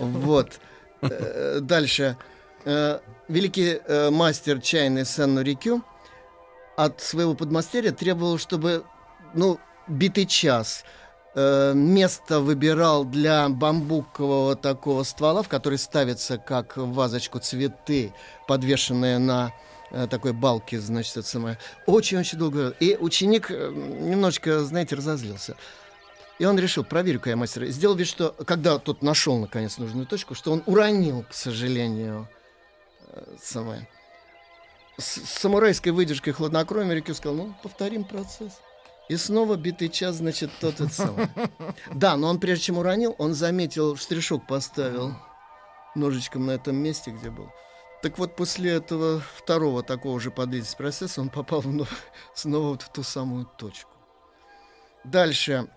Вот. 0.00 0.60
Э, 1.02 1.60
Дальше. 1.60 2.16
Э, 2.64 2.98
Великий 3.28 3.80
э, 3.86 4.10
мастер 4.10 4.60
чайный 4.60 5.04
Сенну 5.04 5.42
Рикю 5.42 5.82
от 6.76 7.00
своего 7.00 7.34
подмастерья 7.34 7.90
требовал, 7.90 8.38
чтобы, 8.38 8.84
ну, 9.34 9.58
битый 9.88 10.26
час 10.26 10.84
э, 11.34 11.72
место 11.74 12.40
выбирал 12.40 13.04
для 13.04 13.48
бамбукового 13.48 14.56
такого 14.56 15.02
ствола, 15.02 15.42
в 15.42 15.48
который 15.48 15.78
ставится 15.78 16.38
как 16.38 16.76
в 16.76 16.92
вазочку 16.92 17.38
цветы, 17.38 18.12
подвешенные 18.46 19.18
на 19.18 19.52
э, 19.90 20.06
такой 20.08 20.32
балке, 20.32 20.78
значит, 20.78 21.16
это 21.16 21.26
самое. 21.26 21.58
Очень-очень 21.86 22.38
долго. 22.38 22.74
И 22.80 22.96
ученик 22.96 23.50
э, 23.50 23.70
немножечко, 23.72 24.60
знаете, 24.60 24.96
разозлился. 24.96 25.56
И 26.38 26.44
он 26.44 26.58
решил, 26.58 26.84
проверю-ка 26.84 27.30
я 27.30 27.36
мастера. 27.36 27.66
Сделал 27.66 27.96
вид, 27.96 28.06
что, 28.06 28.34
когда 28.46 28.78
тот 28.78 29.02
нашел, 29.02 29.38
наконец, 29.38 29.78
нужную 29.78 30.06
точку, 30.06 30.34
что 30.34 30.52
он 30.52 30.62
уронил, 30.66 31.24
к 31.28 31.32
сожалению, 31.32 32.28
э, 33.08 33.22
самое. 33.42 33.88
С 34.98 35.20
самурайской 35.40 35.92
выдержкой 35.92 36.32
хладнокровия 36.32 36.94
Рикю 36.94 37.14
сказал, 37.14 37.36
ну, 37.36 37.54
повторим 37.62 38.04
процесс. 38.04 38.60
И 39.08 39.16
снова 39.16 39.56
битый 39.56 39.88
час, 39.88 40.16
значит, 40.16 40.50
тот 40.60 40.80
и 40.80 40.88
самый. 40.88 41.28
Да, 41.94 42.16
но 42.16 42.28
он 42.28 42.40
прежде 42.40 42.64
чем 42.64 42.78
уронил, 42.78 43.14
он 43.18 43.34
заметил, 43.34 43.96
штришок 43.96 44.46
поставил 44.46 45.14
ножичком 45.94 46.46
на 46.46 46.52
этом 46.52 46.76
месте, 46.76 47.10
где 47.10 47.30
был. 47.30 47.50
Так 48.02 48.18
вот, 48.18 48.36
после 48.36 48.72
этого 48.72 49.20
второго 49.36 49.82
такого 49.82 50.18
же 50.20 50.30
подвидеть 50.30 50.76
процесса 50.76 51.20
он 51.20 51.28
попал 51.28 51.60
вновь- 51.60 51.88
снова 52.34 52.70
вот 52.70 52.82
в 52.82 52.92
ту 52.92 53.02
самую 53.02 53.46
точку. 53.46 53.90
Дальше. 55.04 55.68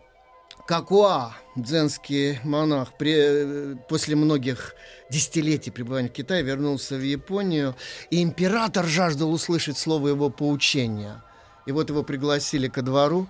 Какуа, 0.70 1.34
дзенский 1.56 2.40
монах, 2.44 2.94
при- 2.96 3.74
после 3.90 4.16
многих 4.16 4.76
десятилетий 5.10 5.72
пребывания 5.72 6.10
в 6.10 6.12
Китае 6.12 6.44
вернулся 6.44 6.96
в 6.96 7.02
Японию, 7.02 7.76
и 8.12 8.22
император 8.22 8.86
жаждал 8.86 9.32
услышать 9.32 9.80
слово 9.80 10.10
его 10.10 10.30
поучения. 10.30 11.24
И 11.66 11.72
вот 11.72 11.90
его 11.90 12.04
пригласили 12.04 12.68
ко 12.68 12.84
двору, 12.84 13.28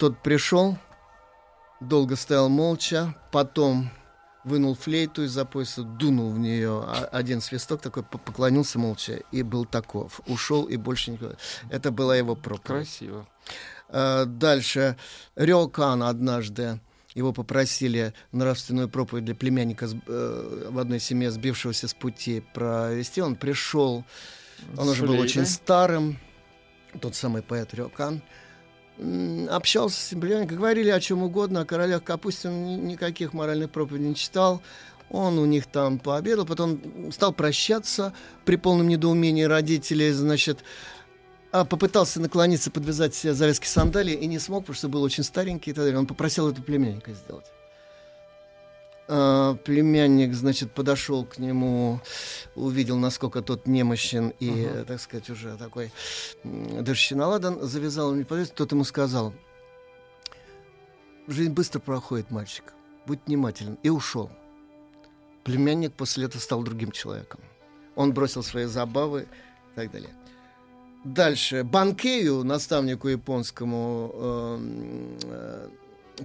тот 0.00 0.20
пришел, 0.20 0.76
долго 1.78 2.16
стоял 2.16 2.48
молча, 2.48 3.14
потом 3.30 3.92
вынул 4.42 4.74
флейту 4.74 5.22
из-за 5.22 5.44
пояса, 5.44 5.84
дунул 5.84 6.32
в 6.32 6.40
нее 6.40 6.84
один 7.12 7.40
свисток, 7.40 7.80
такой 7.82 8.02
по- 8.02 8.18
поклонился 8.18 8.80
молча 8.80 9.20
и 9.30 9.44
был 9.44 9.64
таков. 9.64 10.20
Ушел 10.26 10.64
и 10.64 10.76
больше 10.76 11.12
никого. 11.12 11.34
Это 11.70 11.92
была 11.92 12.16
его 12.16 12.34
проповедь. 12.34 12.64
Красиво. 12.88 13.28
Э, 13.88 14.24
Дальше. 14.26 14.96
Рёкан 15.36 16.02
однажды 16.02 16.80
его 17.14 17.32
попросили 17.32 18.12
нравственную 18.32 18.88
проповедь 18.88 19.24
для 19.24 19.34
племянника 19.34 19.86
э, 20.06 20.68
в 20.70 20.78
одной 20.78 21.00
семье, 21.00 21.30
сбившегося 21.30 21.88
с 21.88 21.94
пути, 21.94 22.42
провести. 22.54 23.20
Он 23.20 23.34
пришел, 23.34 24.04
он 24.76 24.88
уже 24.88 25.06
был 25.06 25.18
очень 25.18 25.46
старым, 25.46 26.18
тот 27.00 27.14
самый 27.14 27.42
поэт 27.42 27.74
Рёкан. 27.74 28.22
Общался 29.50 30.00
с 30.00 30.08
племянником, 30.08 30.56
говорили 30.58 30.90
о 30.90 31.00
чем 31.00 31.22
угодно, 31.22 31.60
о 31.60 31.64
королях 31.64 32.02
ни- 32.44 32.74
никаких 32.74 33.32
моральных 33.32 33.70
проповедей 33.70 34.08
не 34.08 34.14
читал. 34.14 34.60
Он 35.10 35.38
у 35.38 35.46
них 35.46 35.66
там 35.66 35.98
пообедал, 35.98 36.44
потом 36.44 37.10
стал 37.12 37.32
прощаться 37.32 38.12
при 38.44 38.56
полном 38.56 38.88
недоумении 38.88 39.44
родителей, 39.44 40.10
значит, 40.10 40.64
а 41.50 41.64
попытался 41.64 42.20
наклониться, 42.20 42.70
подвязать 42.70 43.14
себе 43.14 43.34
завязки 43.34 43.66
сандалий 43.66 44.14
и 44.14 44.26
не 44.26 44.38
смог, 44.38 44.64
потому 44.64 44.76
что 44.76 44.88
был 44.88 45.02
очень 45.02 45.24
старенький 45.24 45.70
и 45.70 45.74
так 45.74 45.84
далее. 45.84 45.98
Он 45.98 46.06
попросил 46.06 46.48
это 46.48 46.60
племянника 46.60 47.12
сделать. 47.12 47.46
А, 49.10 49.54
племянник, 49.54 50.34
значит, 50.34 50.72
подошел 50.72 51.24
к 51.24 51.38
нему, 51.38 52.00
увидел, 52.54 52.98
насколько 52.98 53.40
тот 53.40 53.66
немощен 53.66 54.34
и, 54.38 54.66
э, 54.68 54.84
так 54.86 55.00
сказать, 55.00 55.30
уже 55.30 55.56
такой 55.56 55.90
м, 56.44 56.84
дышащий 56.84 57.16
наладан, 57.16 57.66
завязал 57.66 58.12
ему 58.12 58.26
повязку, 58.26 58.56
тот 58.56 58.72
ему 58.72 58.84
сказал, 58.84 59.32
жизнь 61.26 61.52
быстро 61.52 61.80
проходит, 61.80 62.30
мальчик, 62.30 62.74
будь 63.06 63.20
внимателен, 63.26 63.78
и 63.82 63.88
ушел. 63.88 64.30
Племянник 65.42 65.94
после 65.94 66.26
этого 66.26 66.42
стал 66.42 66.62
другим 66.62 66.92
человеком. 66.92 67.40
Он 67.96 68.12
бросил 68.12 68.42
свои 68.42 68.66
забавы 68.66 69.22
и 69.72 69.74
так 69.74 69.90
далее. 69.90 70.10
Дальше. 71.04 71.64
Банкею, 71.64 72.44
наставнику 72.44 73.08
японскому 73.08 74.12
эм, 74.14 75.18
э, 75.22 75.68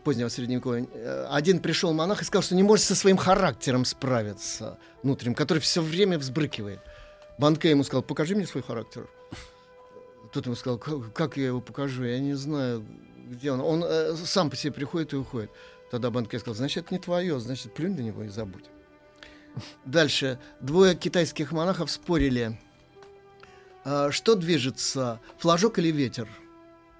позднего 0.03 0.29
средневековья, 0.29 0.87
э, 0.93 1.27
один 1.29 1.59
пришел 1.59 1.93
монах 1.93 2.21
и 2.21 2.25
сказал, 2.25 2.43
что 2.43 2.55
не 2.55 2.63
может 2.63 2.85
со 2.85 2.95
своим 2.95 3.17
характером 3.17 3.85
справиться 3.85 4.79
внутренним, 5.03 5.35
который 5.35 5.59
все 5.59 5.81
время 5.81 6.17
взбрыкивает. 6.17 6.79
Банкей 7.37 7.71
ему 7.71 7.83
сказал, 7.83 8.01
покажи 8.01 8.35
мне 8.35 8.47
свой 8.47 8.63
характер. 8.63 9.07
Тот 10.31 10.45
ему 10.45 10.55
сказал, 10.55 10.79
как, 10.79 11.13
как 11.13 11.37
я 11.37 11.47
его 11.47 11.61
покажу, 11.61 12.03
я 12.03 12.19
не 12.19 12.33
знаю, 12.33 12.83
где 13.29 13.51
он. 13.51 13.61
Он 13.61 13.83
э, 13.85 14.15
сам 14.15 14.49
по 14.49 14.55
себе 14.55 14.73
приходит 14.73 15.13
и 15.13 15.17
уходит. 15.17 15.51
Тогда 15.91 16.09
Банкей 16.09 16.39
сказал, 16.39 16.55
значит, 16.55 16.85
это 16.85 16.93
не 16.95 16.99
твое, 16.99 17.39
значит, 17.39 17.73
плюнь 17.73 17.95
на 17.95 18.01
него 18.01 18.23
и 18.23 18.29
забудь. 18.29 18.65
Дальше. 19.85 20.39
Двое 20.59 20.95
китайских 20.95 21.51
монахов 21.51 21.91
спорили, 21.91 22.59
что 23.83 24.35
движется, 24.35 25.19
флажок 25.37 25.79
или 25.79 25.91
ветер 25.91 26.27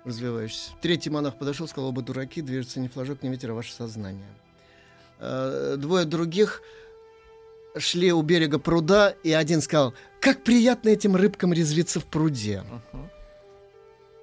развивающийся. 0.05 0.71
Третий 0.81 1.09
монах 1.09 1.37
подошел, 1.37 1.67
сказал, 1.67 1.89
оба 1.89 2.01
дураки, 2.01 2.41
движется 2.41 2.79
не 2.79 2.87
флажок, 2.89 3.23
не 3.23 3.29
ветер, 3.29 3.51
а 3.51 3.53
ваше 3.53 3.73
сознание. 3.73 4.27
А, 5.19 5.77
Двое 5.77 6.05
других 6.05 6.61
шли 7.77 8.11
у 8.11 8.21
берега 8.21 8.59
пруда, 8.59 9.15
и 9.23 9.31
один 9.31 9.61
сказал, 9.61 9.93
как 10.19 10.43
приятно 10.43 10.89
этим 10.89 11.15
рыбкам 11.15 11.53
резвиться 11.53 11.99
в 11.99 12.05
пруде. 12.05 12.63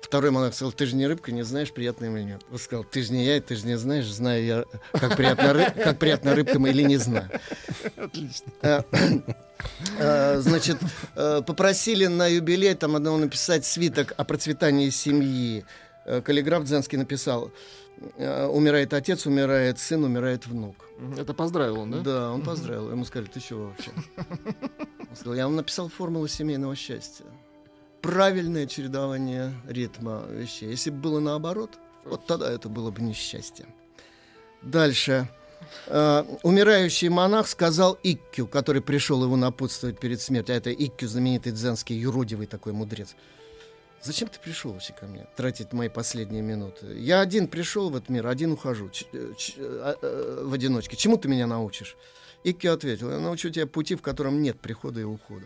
Второй 0.03 0.31
монах 0.33 0.55
сказал, 0.55 0.73
ты 0.73 0.87
же 0.87 0.97
не 0.97 1.07
рыбка, 1.07 1.31
не 1.31 1.43
знаешь, 1.43 1.73
приятно 1.73 2.07
им 2.07 2.17
или 2.17 2.25
нет. 2.25 2.43
Он 2.51 2.59
сказал, 2.59 2.85
ты 2.85 3.03
же 3.03 3.13
не 3.13 3.25
я, 3.25 3.41
ты 3.41 3.55
же 3.55 3.65
не 3.67 3.77
знаешь, 3.79 4.07
знаю 4.07 4.45
я, 4.45 4.65
как 4.93 5.17
приятно, 5.17 5.43
ры- 5.53 5.83
как 5.83 5.99
приятно 5.99 6.35
рыбкам 6.35 6.67
или 6.67 6.83
не 6.83 6.97
знаю. 6.97 7.31
Э, 8.63 8.83
э, 8.93 9.21
Значит, 9.99 10.79
э, 11.17 11.43
попросили 11.47 12.07
на 12.07 12.27
юбилей 12.27 12.75
там 12.75 12.97
одного 12.97 13.19
написать 13.19 13.65
свиток 13.65 14.15
о 14.17 14.25
процветании 14.25 14.91
семьи. 14.91 15.65
Э, 16.07 16.21
Каллиграф 16.21 16.65
Дзенский 16.65 16.99
написал, 16.99 17.51
э, 18.17 18.47
умирает 18.47 18.93
отец, 18.95 19.27
умирает 19.27 19.79
сын, 19.79 20.03
умирает 20.05 20.47
внук. 20.47 20.89
Это 21.19 21.35
поздравил 21.35 21.81
он, 21.81 21.91
да? 21.91 22.01
Да, 22.01 22.31
он 22.33 22.43
поздравил. 22.43 22.91
Ему 22.91 23.05
сказали, 23.05 23.29
ты 23.29 23.41
чего 23.41 23.67
вообще? 23.67 23.91
Он 24.17 25.17
сказал, 25.17 25.35
я 25.35 25.45
вам 25.45 25.57
написал 25.57 25.89
формулу 25.89 26.29
семейного 26.29 26.77
счастья. 26.77 27.27
Правильное 28.01 28.67
чередование 28.67 29.53
ритма 29.69 30.25
вещей. 30.31 30.71
Если 30.71 30.91
бы 30.91 30.99
было 30.99 31.21
наоборот, 31.21 31.79
вот 32.05 32.27
тогда 32.27 32.51
это 32.51 32.69
было 32.69 32.91
бы 32.91 33.03
несчастье. 33.03 33.67
Дальше. 34.63 35.29
Э, 35.87 36.25
умирающий 36.43 37.09
монах 37.09 37.49
сказал 37.49 37.99
Иккю, 38.03 38.47
который 38.47 38.83
пришел 38.83 39.23
его 39.23 39.37
напутствовать 39.37 39.99
перед 39.99 40.21
смертью. 40.21 40.55
А 40.55 40.59
это 40.59 40.73
Иккю, 40.73 41.09
знаменитый 41.09 41.53
дзенский 41.53 41.97
юродивый 41.97 42.47
такой 42.47 42.73
мудрец. 42.73 43.15
Зачем 44.03 44.29
ты 44.29 44.41
пришел 44.41 44.73
вообще 44.73 44.95
ко 44.95 45.07
мне, 45.07 45.27
тратить 45.37 45.73
мои 45.73 45.91
последние 45.91 46.43
минуты? 46.43 46.87
Я 46.99 47.21
один 47.21 47.49
пришел 47.49 47.91
в 47.91 47.97
этот 47.97 48.09
мир, 48.09 48.27
один 48.27 48.53
ухожу 48.53 48.89
ч- 48.89 49.07
ч- 49.37 49.55
а, 49.59 49.95
а, 50.01 50.45
в 50.47 50.53
одиночке. 50.55 50.97
Чему 50.97 51.19
ты 51.19 51.29
меня 51.29 51.47
научишь? 51.47 51.97
Икки 52.43 52.67
ответил, 52.67 53.11
я 53.11 53.19
научу 53.19 53.51
тебя 53.51 53.67
пути, 53.67 53.97
в 53.97 54.03
котором 54.03 54.41
нет 54.41 54.59
прихода 54.59 55.01
и 55.01 55.05
ухода. 55.05 55.45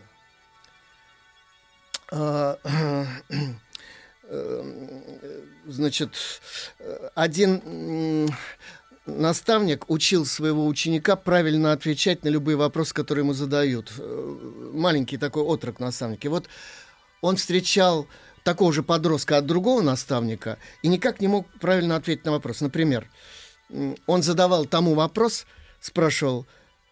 А, 2.11 2.57
э, 4.23 5.01
Значит, 5.67 6.15
э, 6.79 7.09
один 7.15 8.29
наставник 9.05 9.89
учил 9.89 10.25
своего 10.25 10.65
ученика 10.65 11.15
правильно 11.15 11.71
отвечать 11.71 12.23
на 12.23 12.29
любые 12.29 12.57
вопросы, 12.57 12.93
которые 12.93 13.23
ему 13.23 13.33
задают. 13.33 13.91
Э, 13.97 14.71
Маленький 14.73 15.17
такой 15.17 15.43
отрок 15.43 15.79
наставник. 15.79 16.25
И 16.25 16.27
вот 16.27 16.47
он 17.21 17.37
встречал 17.37 18.07
такого 18.43 18.71
же 18.73 18.83
подростка 18.83 19.37
от 19.37 19.45
другого 19.45 19.81
наставника 19.81 20.57
и 20.81 20.87
никак 20.87 21.19
не 21.19 21.27
мог 21.27 21.47
правильно 21.59 21.95
ответить 21.95 22.25
на 22.25 22.31
вопрос. 22.31 22.61
Например, 22.61 23.07
он 24.05 24.21
задавал 24.21 24.65
тому 24.65 24.93
вопрос, 24.93 25.45
спрашивал, 25.79 26.45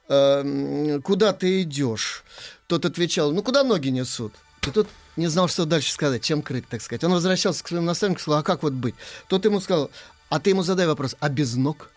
«Э, 0.09 0.99
куда 1.03 1.34
ты 1.34 1.61
идешь? 1.61 2.24
Тот 2.68 2.86
отвечал, 2.86 3.32
ну 3.32 3.43
куда 3.43 3.64
ноги 3.64 3.89
несут? 3.89 4.34
И 4.66 4.72
тот 4.72 4.88
не 5.16 5.28
знал, 5.28 5.47
что 5.47 5.66
дальше 5.66 5.91
сказать, 5.91 6.24
чем 6.24 6.41
крыть, 6.41 6.68
так 6.68 6.82
сказать. 6.82 7.03
Он 7.03 7.11
возвращался 7.11 7.64
к 7.64 7.68
своему 7.68 7.86
наставнику 7.86 8.20
и 8.20 8.22
сказал, 8.22 8.39
а 8.39 8.43
как 8.43 8.64
вот 8.64 8.74
быть? 8.74 8.95
Тот 9.28 9.45
ему 9.45 9.59
сказал, 9.59 9.91
а 10.30 10.39
ты 10.39 10.51
ему 10.51 10.64
задай 10.64 10.88
вопрос, 10.88 11.16
а 11.20 11.30
без 11.30 11.55
ног? 11.55 11.91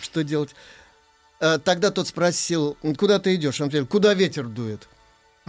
Что 0.00 0.22
делать? 0.22 0.50
Э, 1.40 1.58
Тогда 1.62 1.90
тот 1.90 2.08
спросил, 2.08 2.76
куда 2.96 3.18
ты 3.18 3.34
идешь? 3.34 3.60
Он 3.60 3.68
ответил, 3.68 3.86
куда 3.86 4.14
ветер 4.14 4.46
дует? 4.46 4.88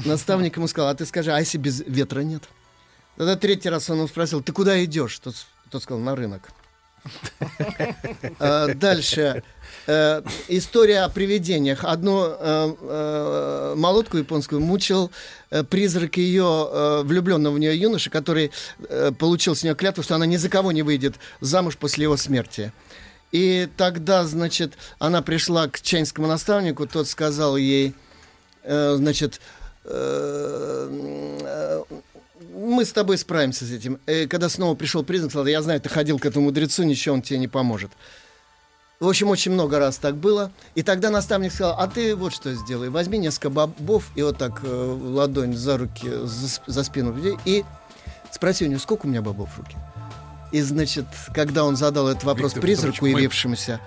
Наставник 0.05 0.57
ему 0.57 0.67
сказал, 0.67 0.89
а 0.89 0.95
ты 0.95 1.05
скажи, 1.05 1.31
а 1.31 1.39
если 1.39 1.57
без 1.57 1.81
ветра 1.81 2.21
нет? 2.21 2.43
Тогда 3.15 3.35
третий 3.35 3.69
раз 3.69 3.89
он 3.89 4.07
спросил, 4.07 4.41
ты 4.41 4.51
куда 4.51 4.83
идешь? 4.83 5.19
Тот, 5.19 5.35
тот 5.69 5.83
сказал, 5.83 6.01
на 6.01 6.15
рынок. 6.15 6.49
Э, 8.39 8.73
Дальше. 8.73 9.43
Э, 9.87 10.21
История 10.47 11.01
о 11.01 11.09
привидениях. 11.09 11.83
Одну 11.83 12.25
э, 12.25 12.75
э, 12.81 13.73
молодку 13.75 14.17
японскую 14.17 14.61
мучил 14.61 15.11
призрак 15.69 16.17
ее 16.17 17.03
влюбленного 17.03 17.53
в 17.53 17.59
нее 17.59 17.79
юноши, 17.79 18.09
который 18.09 18.51
получил 19.19 19.55
с 19.55 19.63
нее 19.63 19.75
клятву, 19.75 20.01
что 20.01 20.15
она 20.15 20.25
ни 20.25 20.37
за 20.37 20.49
кого 20.49 20.71
не 20.71 20.81
выйдет 20.81 21.15
замуж 21.41 21.77
после 21.77 22.03
его 22.03 22.17
смерти. 22.17 22.73
И 23.33 23.67
тогда, 23.77 24.25
значит, 24.25 24.73
она 24.99 25.23
пришла 25.23 25.67
к 25.67 25.81
чайнскому 25.81 26.27
наставнику, 26.27 26.85
тот 26.85 27.07
сказал 27.07 27.57
ей, 27.57 27.95
э, 28.61 28.93
значит, 28.95 29.41
э, 29.85 30.87
э, 31.41 31.83
мы 32.53 32.85
с 32.85 32.93
тобой 32.93 33.17
справимся 33.17 33.65
с 33.65 33.71
этим. 33.71 33.99
Э, 34.05 34.27
когда 34.27 34.49
снова 34.49 34.75
пришел 34.75 35.03
признак, 35.03 35.31
сказал, 35.31 35.47
я 35.47 35.63
знаю, 35.63 35.81
ты 35.81 35.89
ходил 35.89 36.19
к 36.19 36.25
этому 36.27 36.45
мудрецу, 36.45 36.83
ничего 36.83 37.15
он 37.15 37.23
тебе 37.23 37.39
не 37.39 37.47
поможет. 37.47 37.89
В 38.99 39.07
общем, 39.09 39.29
очень 39.29 39.51
много 39.51 39.79
раз 39.79 39.97
так 39.97 40.15
было. 40.15 40.51
И 40.75 40.83
тогда 40.83 41.09
наставник 41.09 41.51
сказал, 41.51 41.75
а 41.79 41.87
ты 41.87 42.15
вот 42.15 42.33
что 42.33 42.53
сделай. 42.53 42.89
Возьми 42.89 43.17
несколько 43.17 43.49
бобов 43.49 44.11
и 44.15 44.21
вот 44.21 44.37
так 44.37 44.61
э, 44.63 44.67
ладонь 44.67 45.57
за 45.57 45.79
руки, 45.79 46.07
за, 46.07 46.61
за 46.67 46.83
спину 46.83 47.11
введи, 47.11 47.35
и 47.45 47.65
спроси 48.31 48.65
у 48.65 48.67
него, 48.69 48.79
сколько 48.79 49.07
у 49.07 49.09
меня 49.09 49.23
бобов 49.23 49.49
в 49.55 49.57
руке. 49.57 49.75
И, 50.53 50.61
значит, 50.61 51.05
когда 51.33 51.65
он 51.65 51.75
задал 51.75 52.07
этот 52.07 52.23
вопрос 52.23 52.51
Виктор 52.53 52.61
призраку, 52.61 52.93
Петрович, 52.93 53.13
мы- 53.15 53.19
явившемуся, 53.19 53.81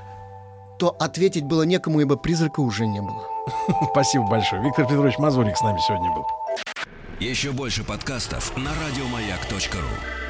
то 0.78 0.94
ответить 0.98 1.44
было 1.44 1.62
некому, 1.62 2.00
ибо 2.00 2.16
призрака 2.16 2.60
уже 2.60 2.86
не 2.86 3.00
было. 3.00 3.24
Спасибо 3.92 4.26
большое. 4.26 4.62
Виктор 4.62 4.84
Петрович 4.84 5.16
Мазурик 5.18 5.56
с 5.56 5.62
нами 5.62 5.78
сегодня 5.86 6.10
был. 6.12 6.26
Еще 7.20 7.52
больше 7.52 7.84
подкастов 7.84 8.54
на 8.56 8.70
радиомаяк.ру. 8.84 10.25